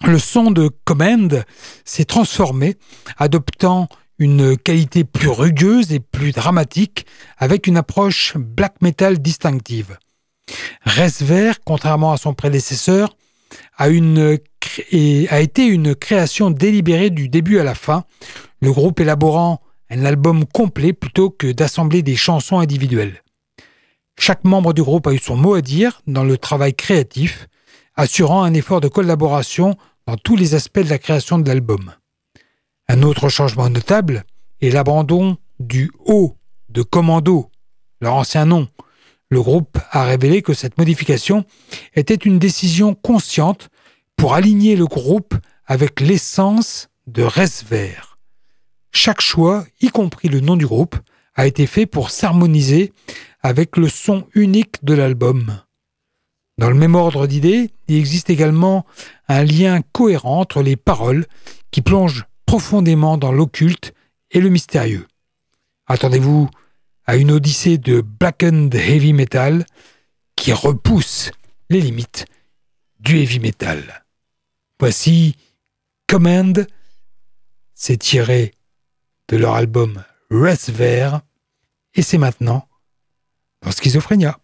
[0.04, 1.44] Le son de Command
[1.86, 2.78] s'est transformé,
[3.18, 3.88] adoptant
[4.20, 7.06] une qualité plus rugueuse et plus dramatique,
[7.38, 9.98] avec une approche black metal distinctive.
[10.86, 13.16] Resver, contrairement à son prédécesseur,
[13.78, 18.06] a, été une création délibérée du début à la fin,
[18.62, 23.24] le groupe élaborant un album complet plutôt que d'assembler des chansons individuelles.
[24.20, 27.48] Chaque membre du groupe a eu son mot à dire dans le travail créatif,
[27.96, 29.78] assurant un effort de collaboration
[30.08, 31.94] dans tous les aspects de la création de l'album.
[32.90, 34.24] Un autre changement notable
[34.62, 36.36] est l'abandon du haut
[36.70, 37.52] de Commando,
[38.02, 38.68] leur ancien nom,
[39.30, 41.46] le groupe a révélé que cette modification
[41.96, 43.70] était une décision consciente
[44.16, 47.94] pour aligner le groupe avec l'essence de Resver.
[48.92, 50.96] Chaque choix, y compris le nom du groupe,
[51.36, 52.94] a été fait pour s'harmoniser
[53.42, 55.62] avec le son unique de l'album.
[56.58, 58.86] Dans le même ordre d'idées, il existe également
[59.28, 61.26] un lien cohérent entre les paroles
[61.70, 63.94] qui plongent profondément dans l'occulte
[64.32, 65.06] et le mystérieux.
[65.86, 66.50] Attendez-vous
[67.08, 69.66] à une odyssée de blackened heavy metal
[70.36, 71.32] qui repousse
[71.70, 72.26] les limites
[73.00, 74.06] du heavy metal.
[74.80, 75.36] Voici
[76.08, 76.68] Command,
[77.74, 78.54] c'est tiré
[79.30, 81.12] de leur album Resver
[81.96, 82.68] et c'est maintenant
[83.62, 84.38] dans Schizophrénia.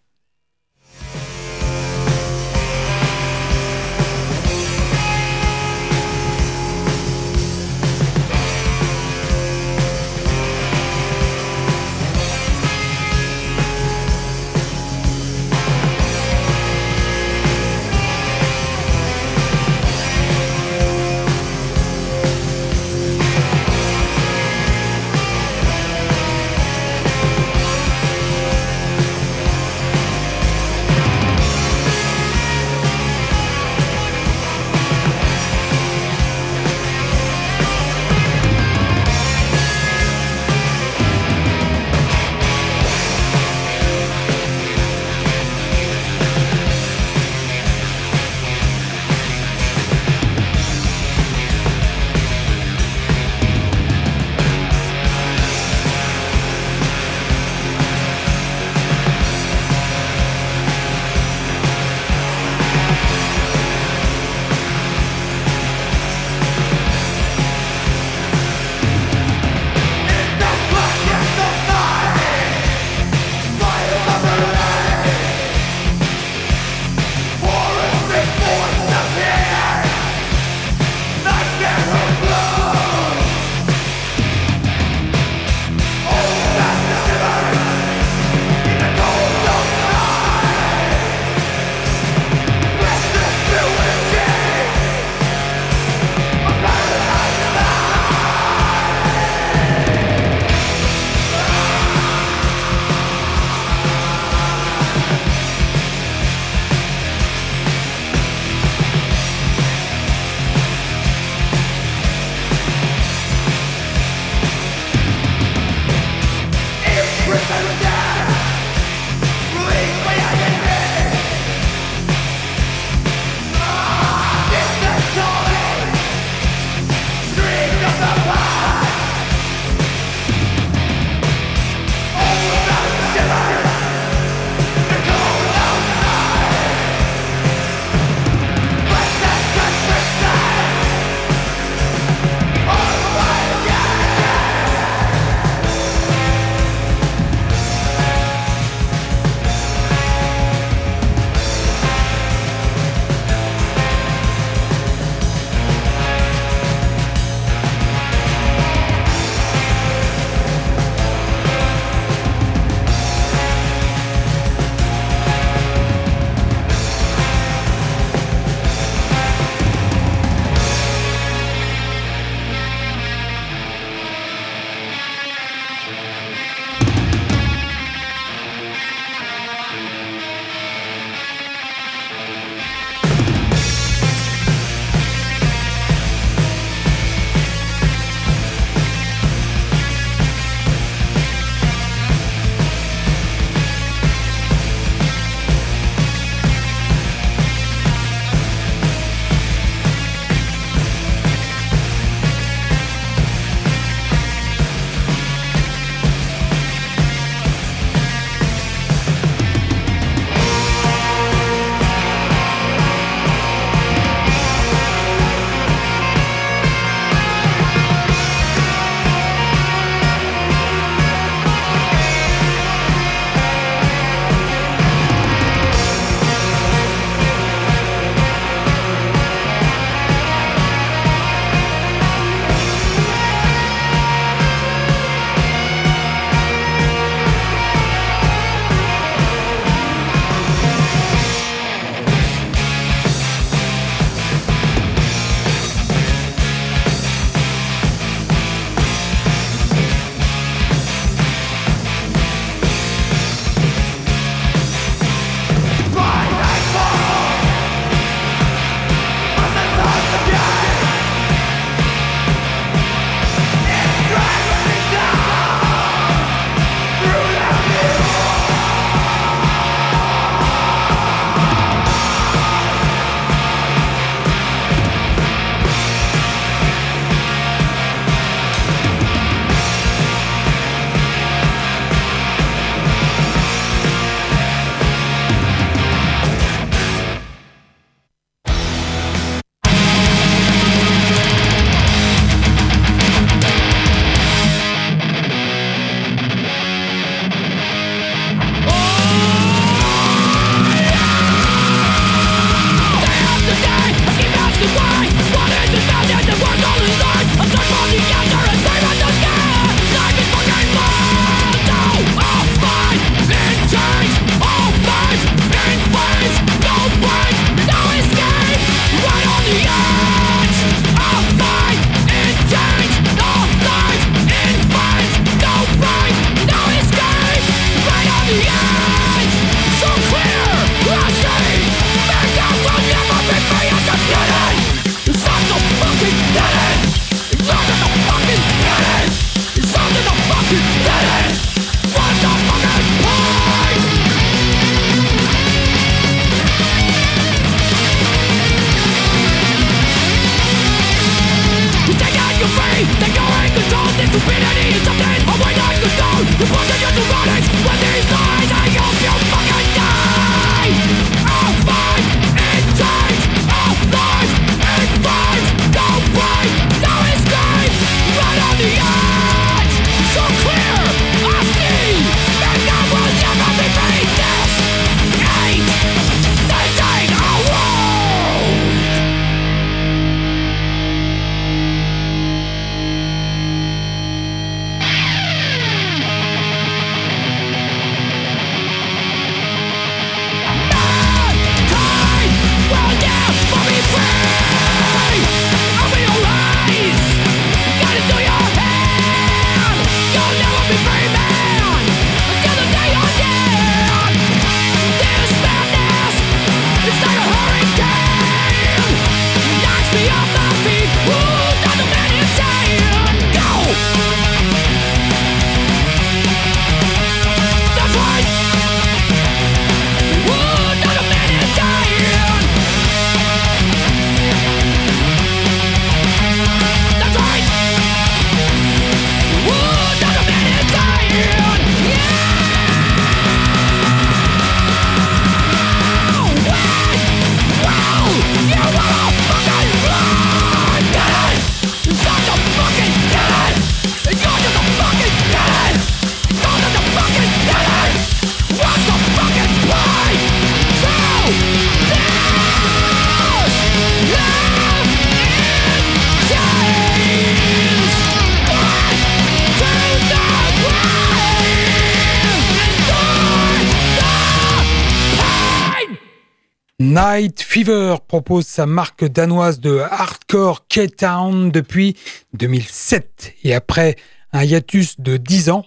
[468.42, 471.96] Sa marque danoise de hardcore K-Town depuis
[472.32, 473.96] 2007 et après
[474.32, 475.64] un hiatus de 10 ans,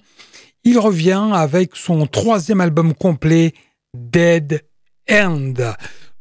[0.63, 3.53] il revient avec son troisième album complet
[3.93, 4.63] Dead
[5.09, 5.53] End.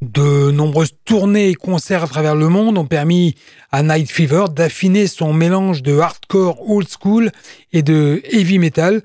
[0.03, 3.34] De nombreuses tournées et concerts à travers le monde ont permis
[3.72, 7.30] à Night Fever d'affiner son mélange de hardcore old school
[7.72, 9.03] et de heavy metal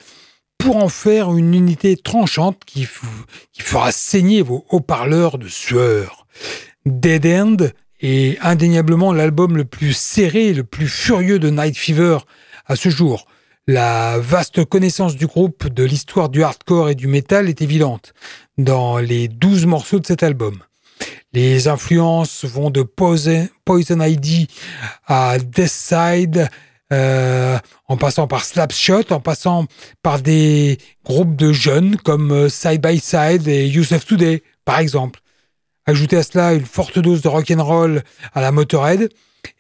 [0.57, 6.27] pour en faire une unité tranchante qui, fera saigner vos haut-parleurs de sueur.
[6.85, 7.57] Dead End
[7.99, 12.17] est indéniablement l'album le plus serré le plus furieux de Night Fever
[12.65, 13.27] à ce jour.
[13.67, 18.13] La vaste connaissance du groupe de l'histoire du hardcore et du metal est évidente
[18.57, 20.59] dans les douze morceaux de cet album.
[21.33, 24.47] Les influences vont de Poison, ID
[25.05, 26.49] à Deathside,
[26.91, 27.57] euh,
[27.87, 29.65] en passant par Slapshot, en passant
[30.01, 35.21] par des groupes de jeunes comme euh, Side by Side et Youssef Today, par exemple.
[35.85, 38.03] Ajoutez à cela une forte dose de rock'n'roll
[38.33, 39.09] à la Motorhead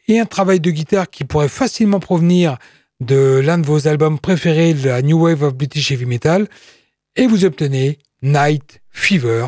[0.07, 2.57] et un travail de guitare qui pourrait facilement provenir
[2.99, 6.47] de l'un de vos albums préférés la New Wave of British Heavy Metal,
[7.15, 9.47] et vous obtenez Night Fever.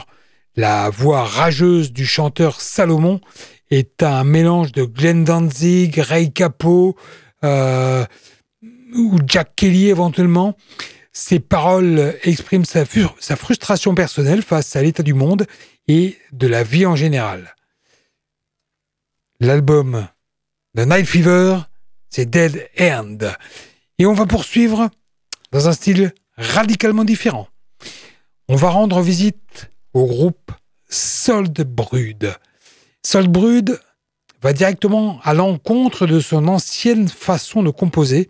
[0.56, 3.22] La voix rageuse du chanteur Salomon
[3.70, 6.96] est un mélange de Glenn Danzig, Ray Capot,
[7.44, 8.06] euh,
[8.96, 10.56] ou Jack Kelly éventuellement.
[11.14, 12.86] Ses paroles expriment sa,
[13.36, 15.46] frustration personnelle face à l'état du monde
[15.88, 17.56] et de la vie en général.
[19.40, 20.08] L'album
[20.76, 21.60] The Night Fever,
[22.10, 23.20] c'est Dead End.
[24.00, 24.90] Et on va poursuivre
[25.52, 27.48] dans un style radicalement différent.
[28.48, 30.52] On va rendre visite au groupe
[30.90, 32.36] Sold Brood.
[33.04, 33.80] Sold Brood,
[34.44, 38.30] va directement à l'encontre de son ancienne façon de composer,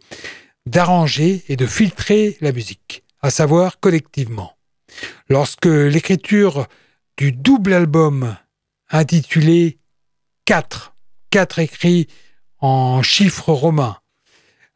[0.65, 4.55] d'arranger et de filtrer la musique, à savoir collectivement.
[5.29, 6.67] Lorsque l'écriture
[7.17, 8.35] du double album
[8.89, 9.79] intitulé
[10.45, 10.95] 4,
[11.29, 12.07] 4 écrits
[12.59, 13.97] en chiffres romains,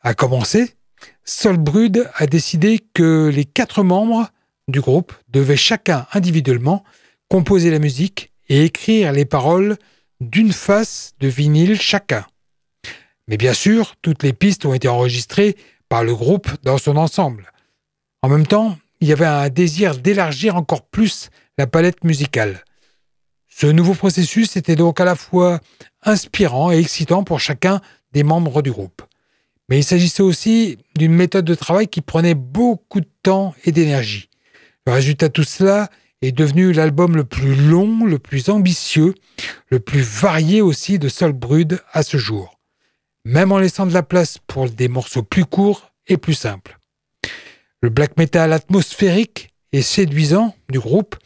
[0.01, 0.75] a commencé,
[1.25, 4.29] Solbrud a décidé que les quatre membres
[4.67, 6.83] du groupe devaient chacun individuellement
[7.29, 9.77] composer la musique et écrire les paroles
[10.21, 12.25] d'une face de vinyle chacun.
[13.27, 15.57] Mais bien sûr, toutes les pistes ont été enregistrées
[15.89, 17.51] par le groupe dans son ensemble.
[18.21, 22.63] En même temps, il y avait un désir d'élargir encore plus la palette musicale.
[23.47, 25.59] Ce nouveau processus était donc à la fois
[26.03, 27.81] inspirant et excitant pour chacun
[28.13, 29.01] des membres du groupe.
[29.69, 34.29] Mais il s'agissait aussi d'une méthode de travail qui prenait beaucoup de temps et d'énergie.
[34.85, 35.89] Le résultat de tout cela
[36.21, 39.13] est devenu l'album le plus long, le plus ambitieux,
[39.69, 42.56] le plus varié aussi de Sol Brud à ce jour,
[43.27, 46.79] même en laissant de la place pour des morceaux plus courts et plus simples.
[47.81, 51.17] Le black metal atmosphérique et séduisant du groupe,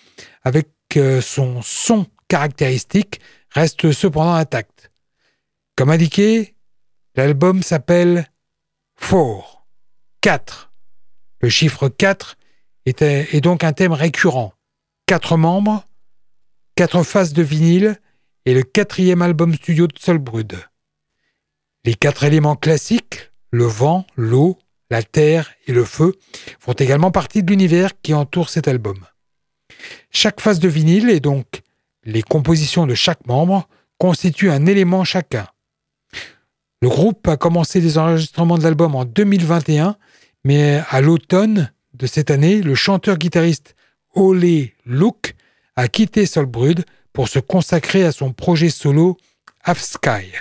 [0.42, 3.22] avec euh, son son caractéristique,
[3.52, 4.92] reste cependant intact.
[5.76, 6.56] Comme indiqué,
[7.16, 8.28] l'album s'appelle
[8.96, 9.68] Four,
[10.22, 10.72] 4.
[11.42, 12.36] Le chiffre 4
[12.88, 14.54] est, donc un thème récurrent.
[15.06, 15.88] Quatre membres,
[16.76, 18.00] quatre faces de vinyle
[18.46, 20.58] et le quatrième album studio de Solbrud.
[21.84, 24.60] Les quatre éléments classiques, le vent, l'eau,
[24.92, 26.14] la terre et le feu,
[26.60, 29.00] font également partie de l'univers qui entoure cet album.
[30.12, 31.62] Chaque face de vinyle et donc
[32.04, 33.68] les compositions de chaque membre
[33.98, 35.48] constituent un élément chacun.
[36.82, 39.96] Le groupe a commencé les enregistrements de l'album en 2021,
[40.44, 43.76] mais à l'automne de cette année, le chanteur-guitariste
[44.16, 45.36] Ole Luke
[45.76, 49.18] a quitté Solbrud pour se consacrer à son projet solo
[49.76, 50.32] Sky.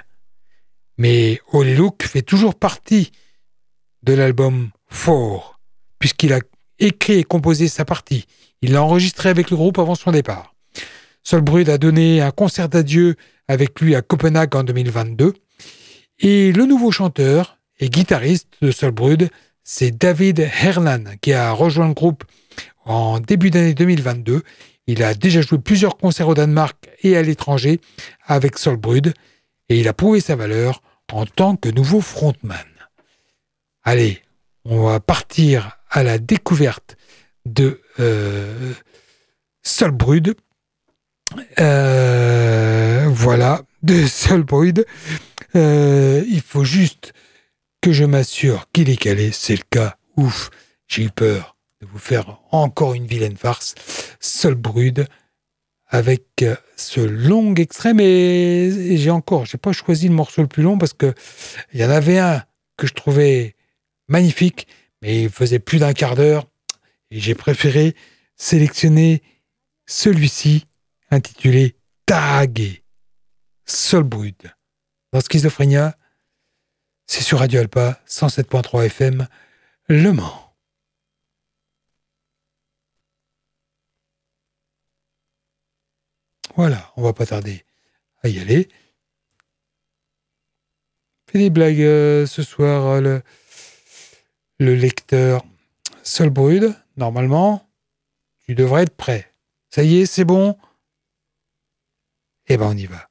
[1.01, 3.11] Mais Ole Luke fait toujours partie
[4.03, 5.59] de l'album Four,
[5.99, 6.41] puisqu'il a
[6.79, 8.27] écrit et composé sa partie.
[8.61, 10.55] Il l'a enregistré avec le groupe avant son départ.
[11.23, 13.17] Solbrud a donné un concert d'adieu
[13.49, 15.33] avec lui à Copenhague en 2022.
[16.19, 19.31] Et le nouveau chanteur et guitariste de Solbrud,
[19.65, 22.25] c'est David Hernan, qui a rejoint le groupe
[22.85, 24.43] en début d'année 2022.
[24.87, 27.81] Il a déjà joué plusieurs concerts au Danemark et à l'étranger
[28.27, 29.15] avec Solbrud,
[29.71, 30.83] et il a prouvé sa valeur
[31.15, 32.59] en tant que nouveau frontman.
[33.83, 34.23] Allez,
[34.65, 36.97] on va partir à la découverte
[37.47, 38.73] de euh,
[39.63, 40.35] Solbrud.
[41.61, 44.87] Euh, voilà, de Solbrud.
[45.57, 47.13] Euh, il faut juste
[47.81, 49.31] que je m'assure qu'il est calé.
[49.33, 49.97] C'est le cas.
[50.17, 50.51] Ouf,
[50.87, 53.75] j'ai eu peur de vous faire encore une vilaine farce.
[54.21, 55.07] Solbrud
[55.89, 56.45] avec
[56.81, 60.93] ce long extrait, mais j'ai encore, j'ai pas choisi le morceau le plus long parce
[60.93, 61.15] que
[61.73, 62.43] il y en avait un
[62.77, 63.55] que je trouvais
[64.09, 64.67] magnifique,
[65.03, 66.49] mais il faisait plus d'un quart d'heure
[67.11, 67.95] et j'ai préféré
[68.37, 69.23] sélectionner
[69.87, 70.67] celui-ci
[71.11, 71.77] intitulé
[72.07, 72.83] Tagué,
[73.67, 74.35] Solbrud.
[75.13, 75.97] Dans Schizophrénia,
[77.07, 79.27] c'est sur Radio Alpa 107.3 FM,
[79.89, 80.50] Le Mans.
[86.57, 87.65] Voilà, on va pas tarder
[88.23, 88.69] à y aller.
[91.31, 93.23] Fais des blagues euh, ce soir, euh, le,
[94.59, 95.45] le lecteur
[96.03, 97.69] Solbrud, normalement,
[98.47, 99.33] tu devrais être prêt.
[99.71, 100.57] Ça y est, c'est bon
[102.49, 103.10] Eh ben on y va.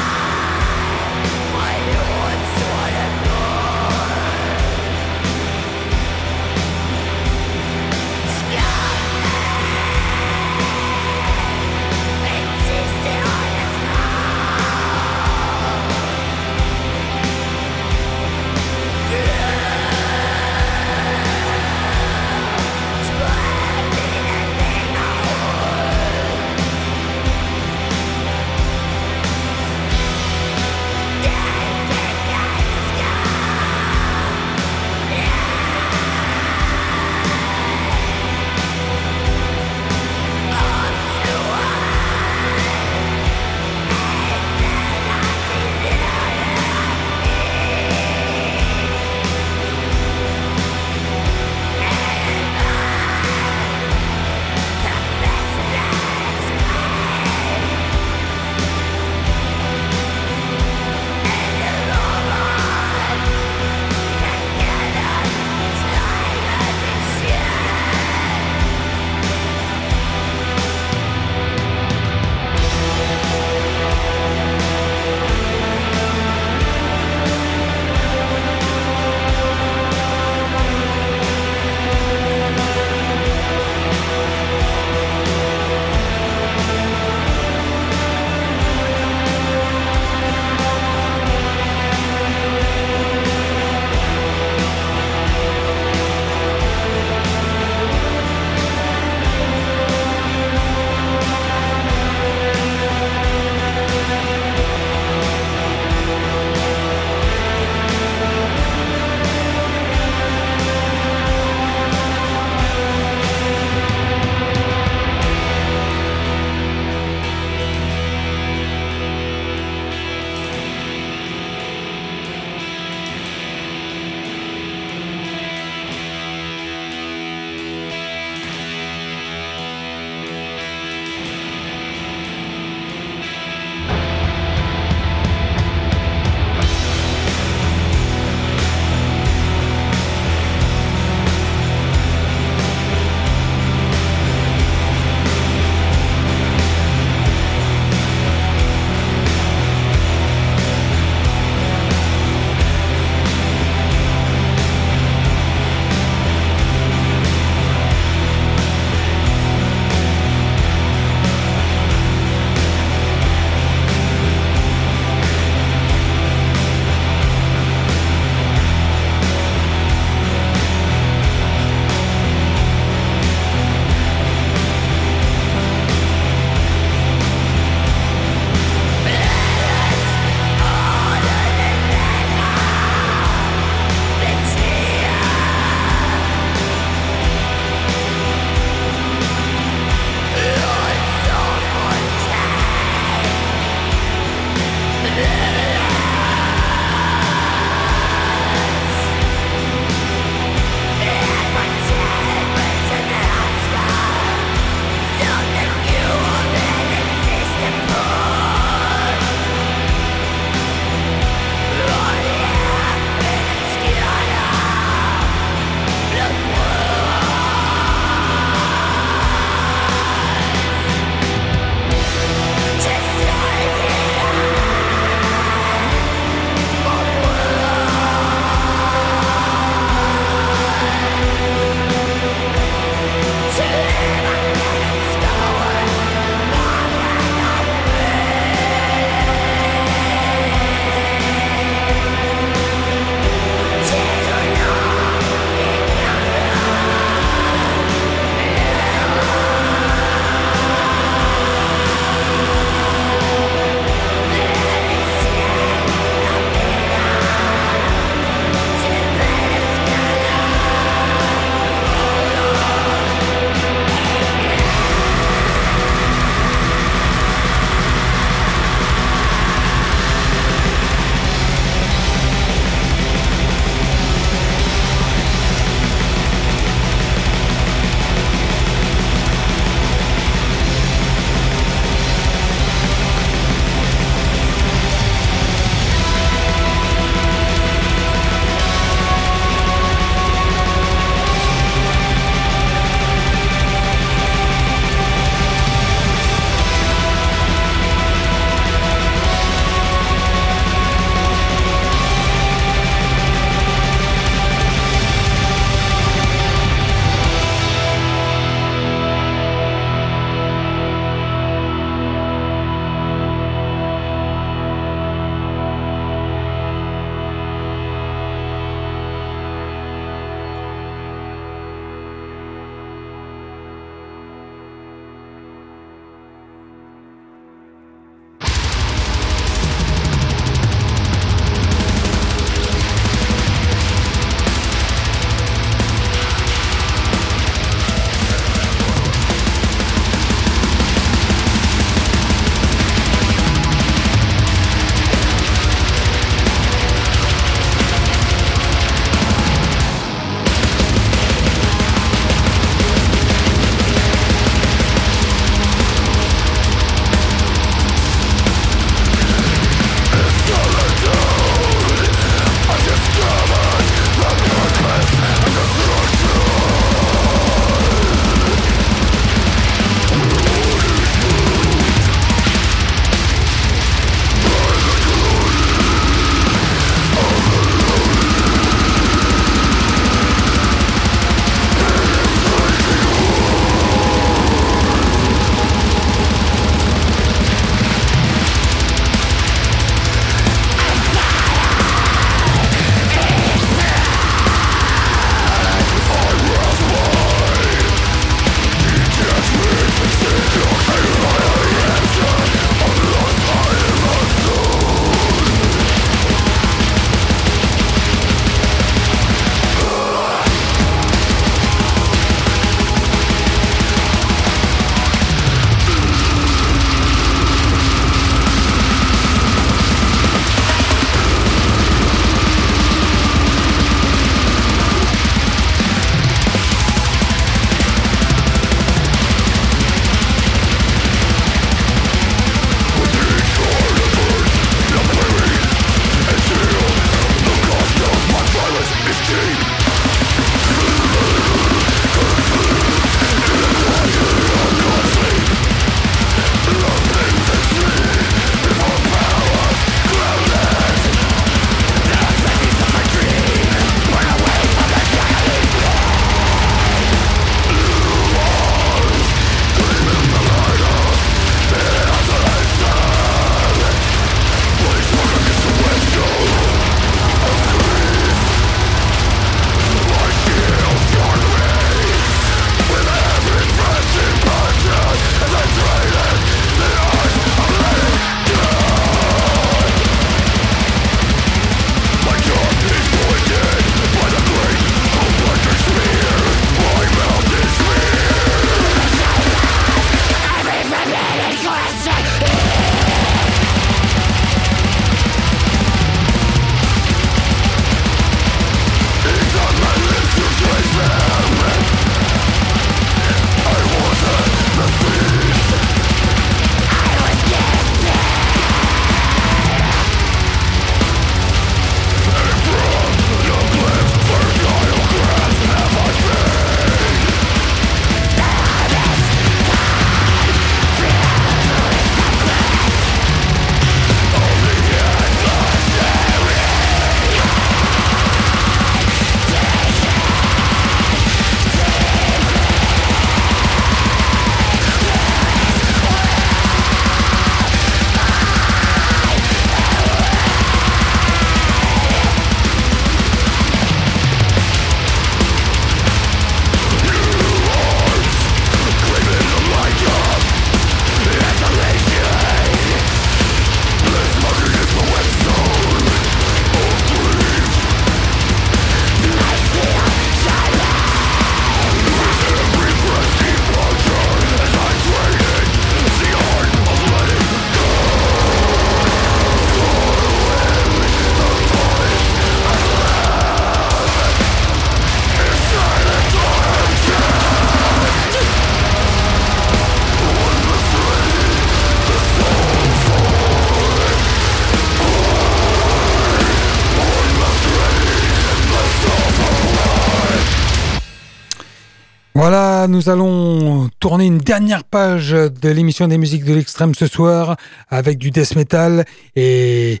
[593.00, 597.56] Nous allons tourner une dernière page de l'émission des musiques de l'extrême ce soir
[597.88, 599.06] avec du death metal
[599.36, 600.00] et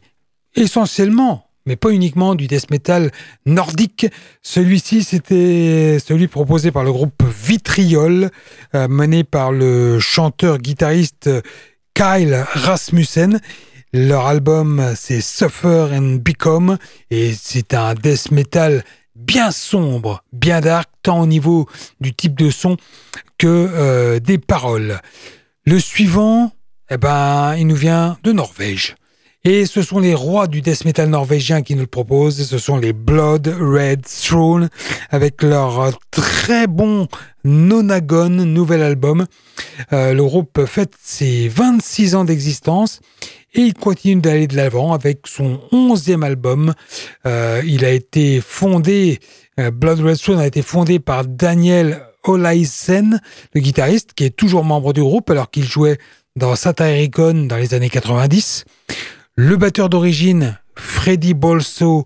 [0.54, 3.10] essentiellement, mais pas uniquement du death metal
[3.46, 4.06] nordique.
[4.42, 8.28] Celui-ci, c'était celui proposé par le groupe Vitriol,
[8.74, 11.30] euh, mené par le chanteur-guitariste
[11.94, 13.40] Kyle Rasmussen.
[13.94, 16.76] Leur album, c'est Suffer and Become,
[17.10, 18.84] et c'est un death metal
[19.20, 21.66] bien sombre, bien dark, tant au niveau
[22.00, 22.76] du type de son
[23.38, 25.00] que euh, des paroles.
[25.64, 26.52] Le suivant,
[26.90, 28.96] eh ben, il nous vient de Norvège.
[29.42, 32.46] Et ce sont les rois du death metal norvégien qui nous le proposent.
[32.46, 34.68] Ce sont les Blood Red Throne
[35.08, 37.08] avec leur très bon
[37.44, 39.26] Nonagon nouvel album.
[39.94, 43.00] Euh, le groupe fête ses 26 ans d'existence
[43.54, 46.74] et il continue d'aller de l'avant avec son 11e album.
[47.26, 49.18] Euh, il a été fondé,
[49.58, 53.20] euh, Blood Red Throne a été fondé par Daniel Olaisen,
[53.54, 55.98] le guitariste, qui est toujours membre du groupe alors qu'il jouait
[56.36, 58.64] dans Satyricon dans les années 90.
[59.34, 62.04] Le batteur d'origine, Freddy Bolso,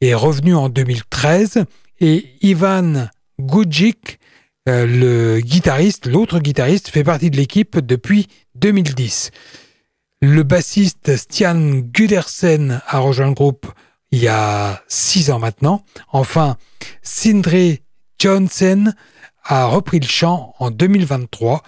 [0.00, 1.64] est revenu en 2013
[2.00, 3.08] et Ivan
[3.40, 4.18] Gudjic,
[4.68, 9.30] euh, le guitariste, l'autre guitariste, fait partie de l'équipe depuis 2010.
[10.26, 13.70] Le bassiste Stian Gudersen a rejoint le groupe
[14.10, 15.84] il y a six ans maintenant.
[16.12, 16.56] Enfin,
[17.02, 17.76] Sindre
[18.18, 18.90] Johnson
[19.44, 21.62] a repris le chant en 2023.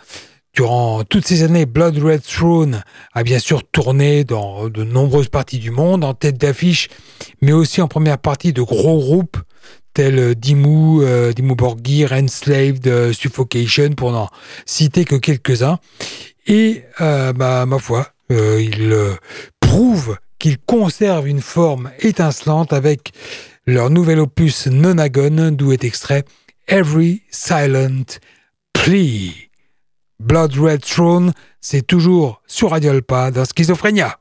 [0.55, 5.59] Durant toutes ces années, Blood Red Throne a bien sûr tourné dans de nombreuses parties
[5.59, 6.89] du monde, en tête d'affiche,
[7.43, 9.37] mais aussi en première partie de gros groupes
[9.93, 14.31] tels Dimmu, euh, Dimmu Borgir, Enslaved, euh, Suffocation, pour n'en
[14.65, 15.78] citer que quelques-uns.
[16.47, 18.94] Et euh, bah, ma foi, euh, il
[19.61, 23.12] prouve qu'ils conservent une forme étincelante avec
[23.66, 26.24] leur nouvel opus Nonagon, d'où est extrait
[26.69, 28.05] Every Silent
[28.73, 29.51] Plea.
[30.19, 34.19] Blood Red Throne, c'est toujours sur Radio Alpa dans Schizophrénia.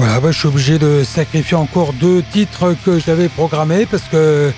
[0.00, 4.50] Voilà, bah, je suis obligé de sacrifier encore deux titres que j'avais programmés parce que,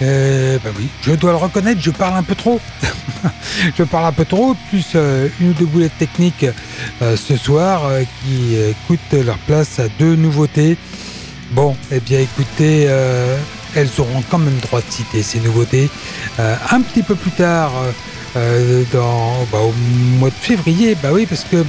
[0.00, 2.58] euh, bah oui, je dois le reconnaître, je parle un peu trop.
[3.76, 6.46] je parle un peu trop, plus euh, une ou deux boulettes techniques
[7.02, 7.90] euh, ce soir
[8.24, 10.78] qui coûtent leur place à deux nouveautés.
[11.50, 12.84] Bon, eh bien écoutez,
[13.74, 15.90] elles auront quand même droit de citer ces nouveautés
[16.38, 17.72] un petit peu plus tard.
[18.34, 19.74] dans, bah, au
[20.18, 21.66] mois de février, bah oui, parce que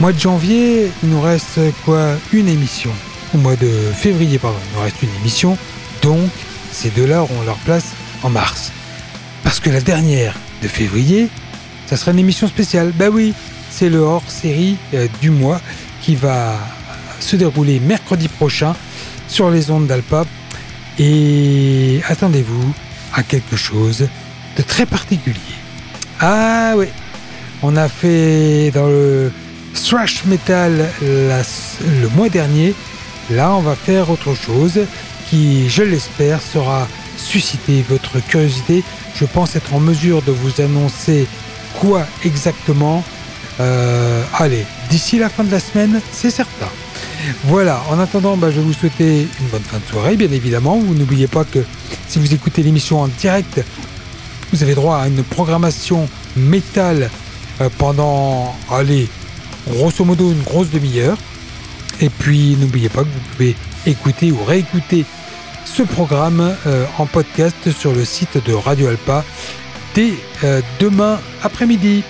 [0.00, 2.14] Mois de janvier, il nous reste quoi?
[2.32, 2.90] Une émission.
[3.34, 5.58] Au mois de février, pardon, il nous reste une émission.
[6.00, 6.30] Donc,
[6.72, 8.72] ces deux-là auront leur place en mars.
[9.44, 11.28] Parce que la dernière de février,
[11.86, 12.94] ça sera une émission spéciale.
[12.98, 13.34] Bah oui,
[13.70, 15.60] c'est le hors-série euh, du mois
[16.00, 16.56] qui va
[17.20, 18.74] se dérouler mercredi prochain
[19.28, 20.24] sur les ondes d'Alpa.
[20.98, 22.72] Et attendez-vous
[23.12, 24.08] à quelque chose
[24.56, 25.36] de très particulier.
[26.20, 26.86] Ah oui,
[27.62, 29.30] on a fait dans le
[29.74, 32.74] thrash metal le mois dernier.
[33.30, 34.80] Là, on va faire autre chose
[35.28, 38.82] qui, je l'espère, sera susciter votre curiosité.
[39.14, 41.26] Je pense être en mesure de vous annoncer
[41.78, 43.04] quoi exactement.
[43.60, 46.68] Euh, allez, d'ici la fin de la semaine, c'est certain.
[47.44, 50.78] Voilà, en attendant, bah, je vais vous souhaiter une bonne fin de soirée, bien évidemment.
[50.78, 51.60] Vous n'oubliez pas que
[52.08, 53.62] si vous écoutez l'émission en direct,
[54.52, 57.10] vous avez droit à une programmation métal
[57.60, 59.08] euh, pendant, allez,
[59.68, 61.18] grosso modo une grosse demi-heure.
[62.00, 63.56] Et puis n'oubliez pas que vous pouvez
[63.86, 65.04] écouter ou réécouter
[65.64, 69.24] ce programme euh, en podcast sur le site de Radio Alpa
[69.94, 70.12] dès
[70.44, 72.02] euh, demain après-midi.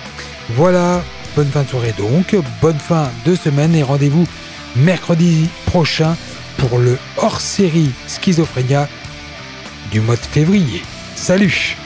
[0.55, 1.03] Voilà,
[1.35, 4.27] bonne fin de soirée donc, bonne fin de semaine et rendez-vous
[4.75, 6.15] mercredi prochain
[6.57, 8.87] pour le hors-série Schizophrénia
[9.91, 10.81] du mois de février.
[11.15, 11.80] Salut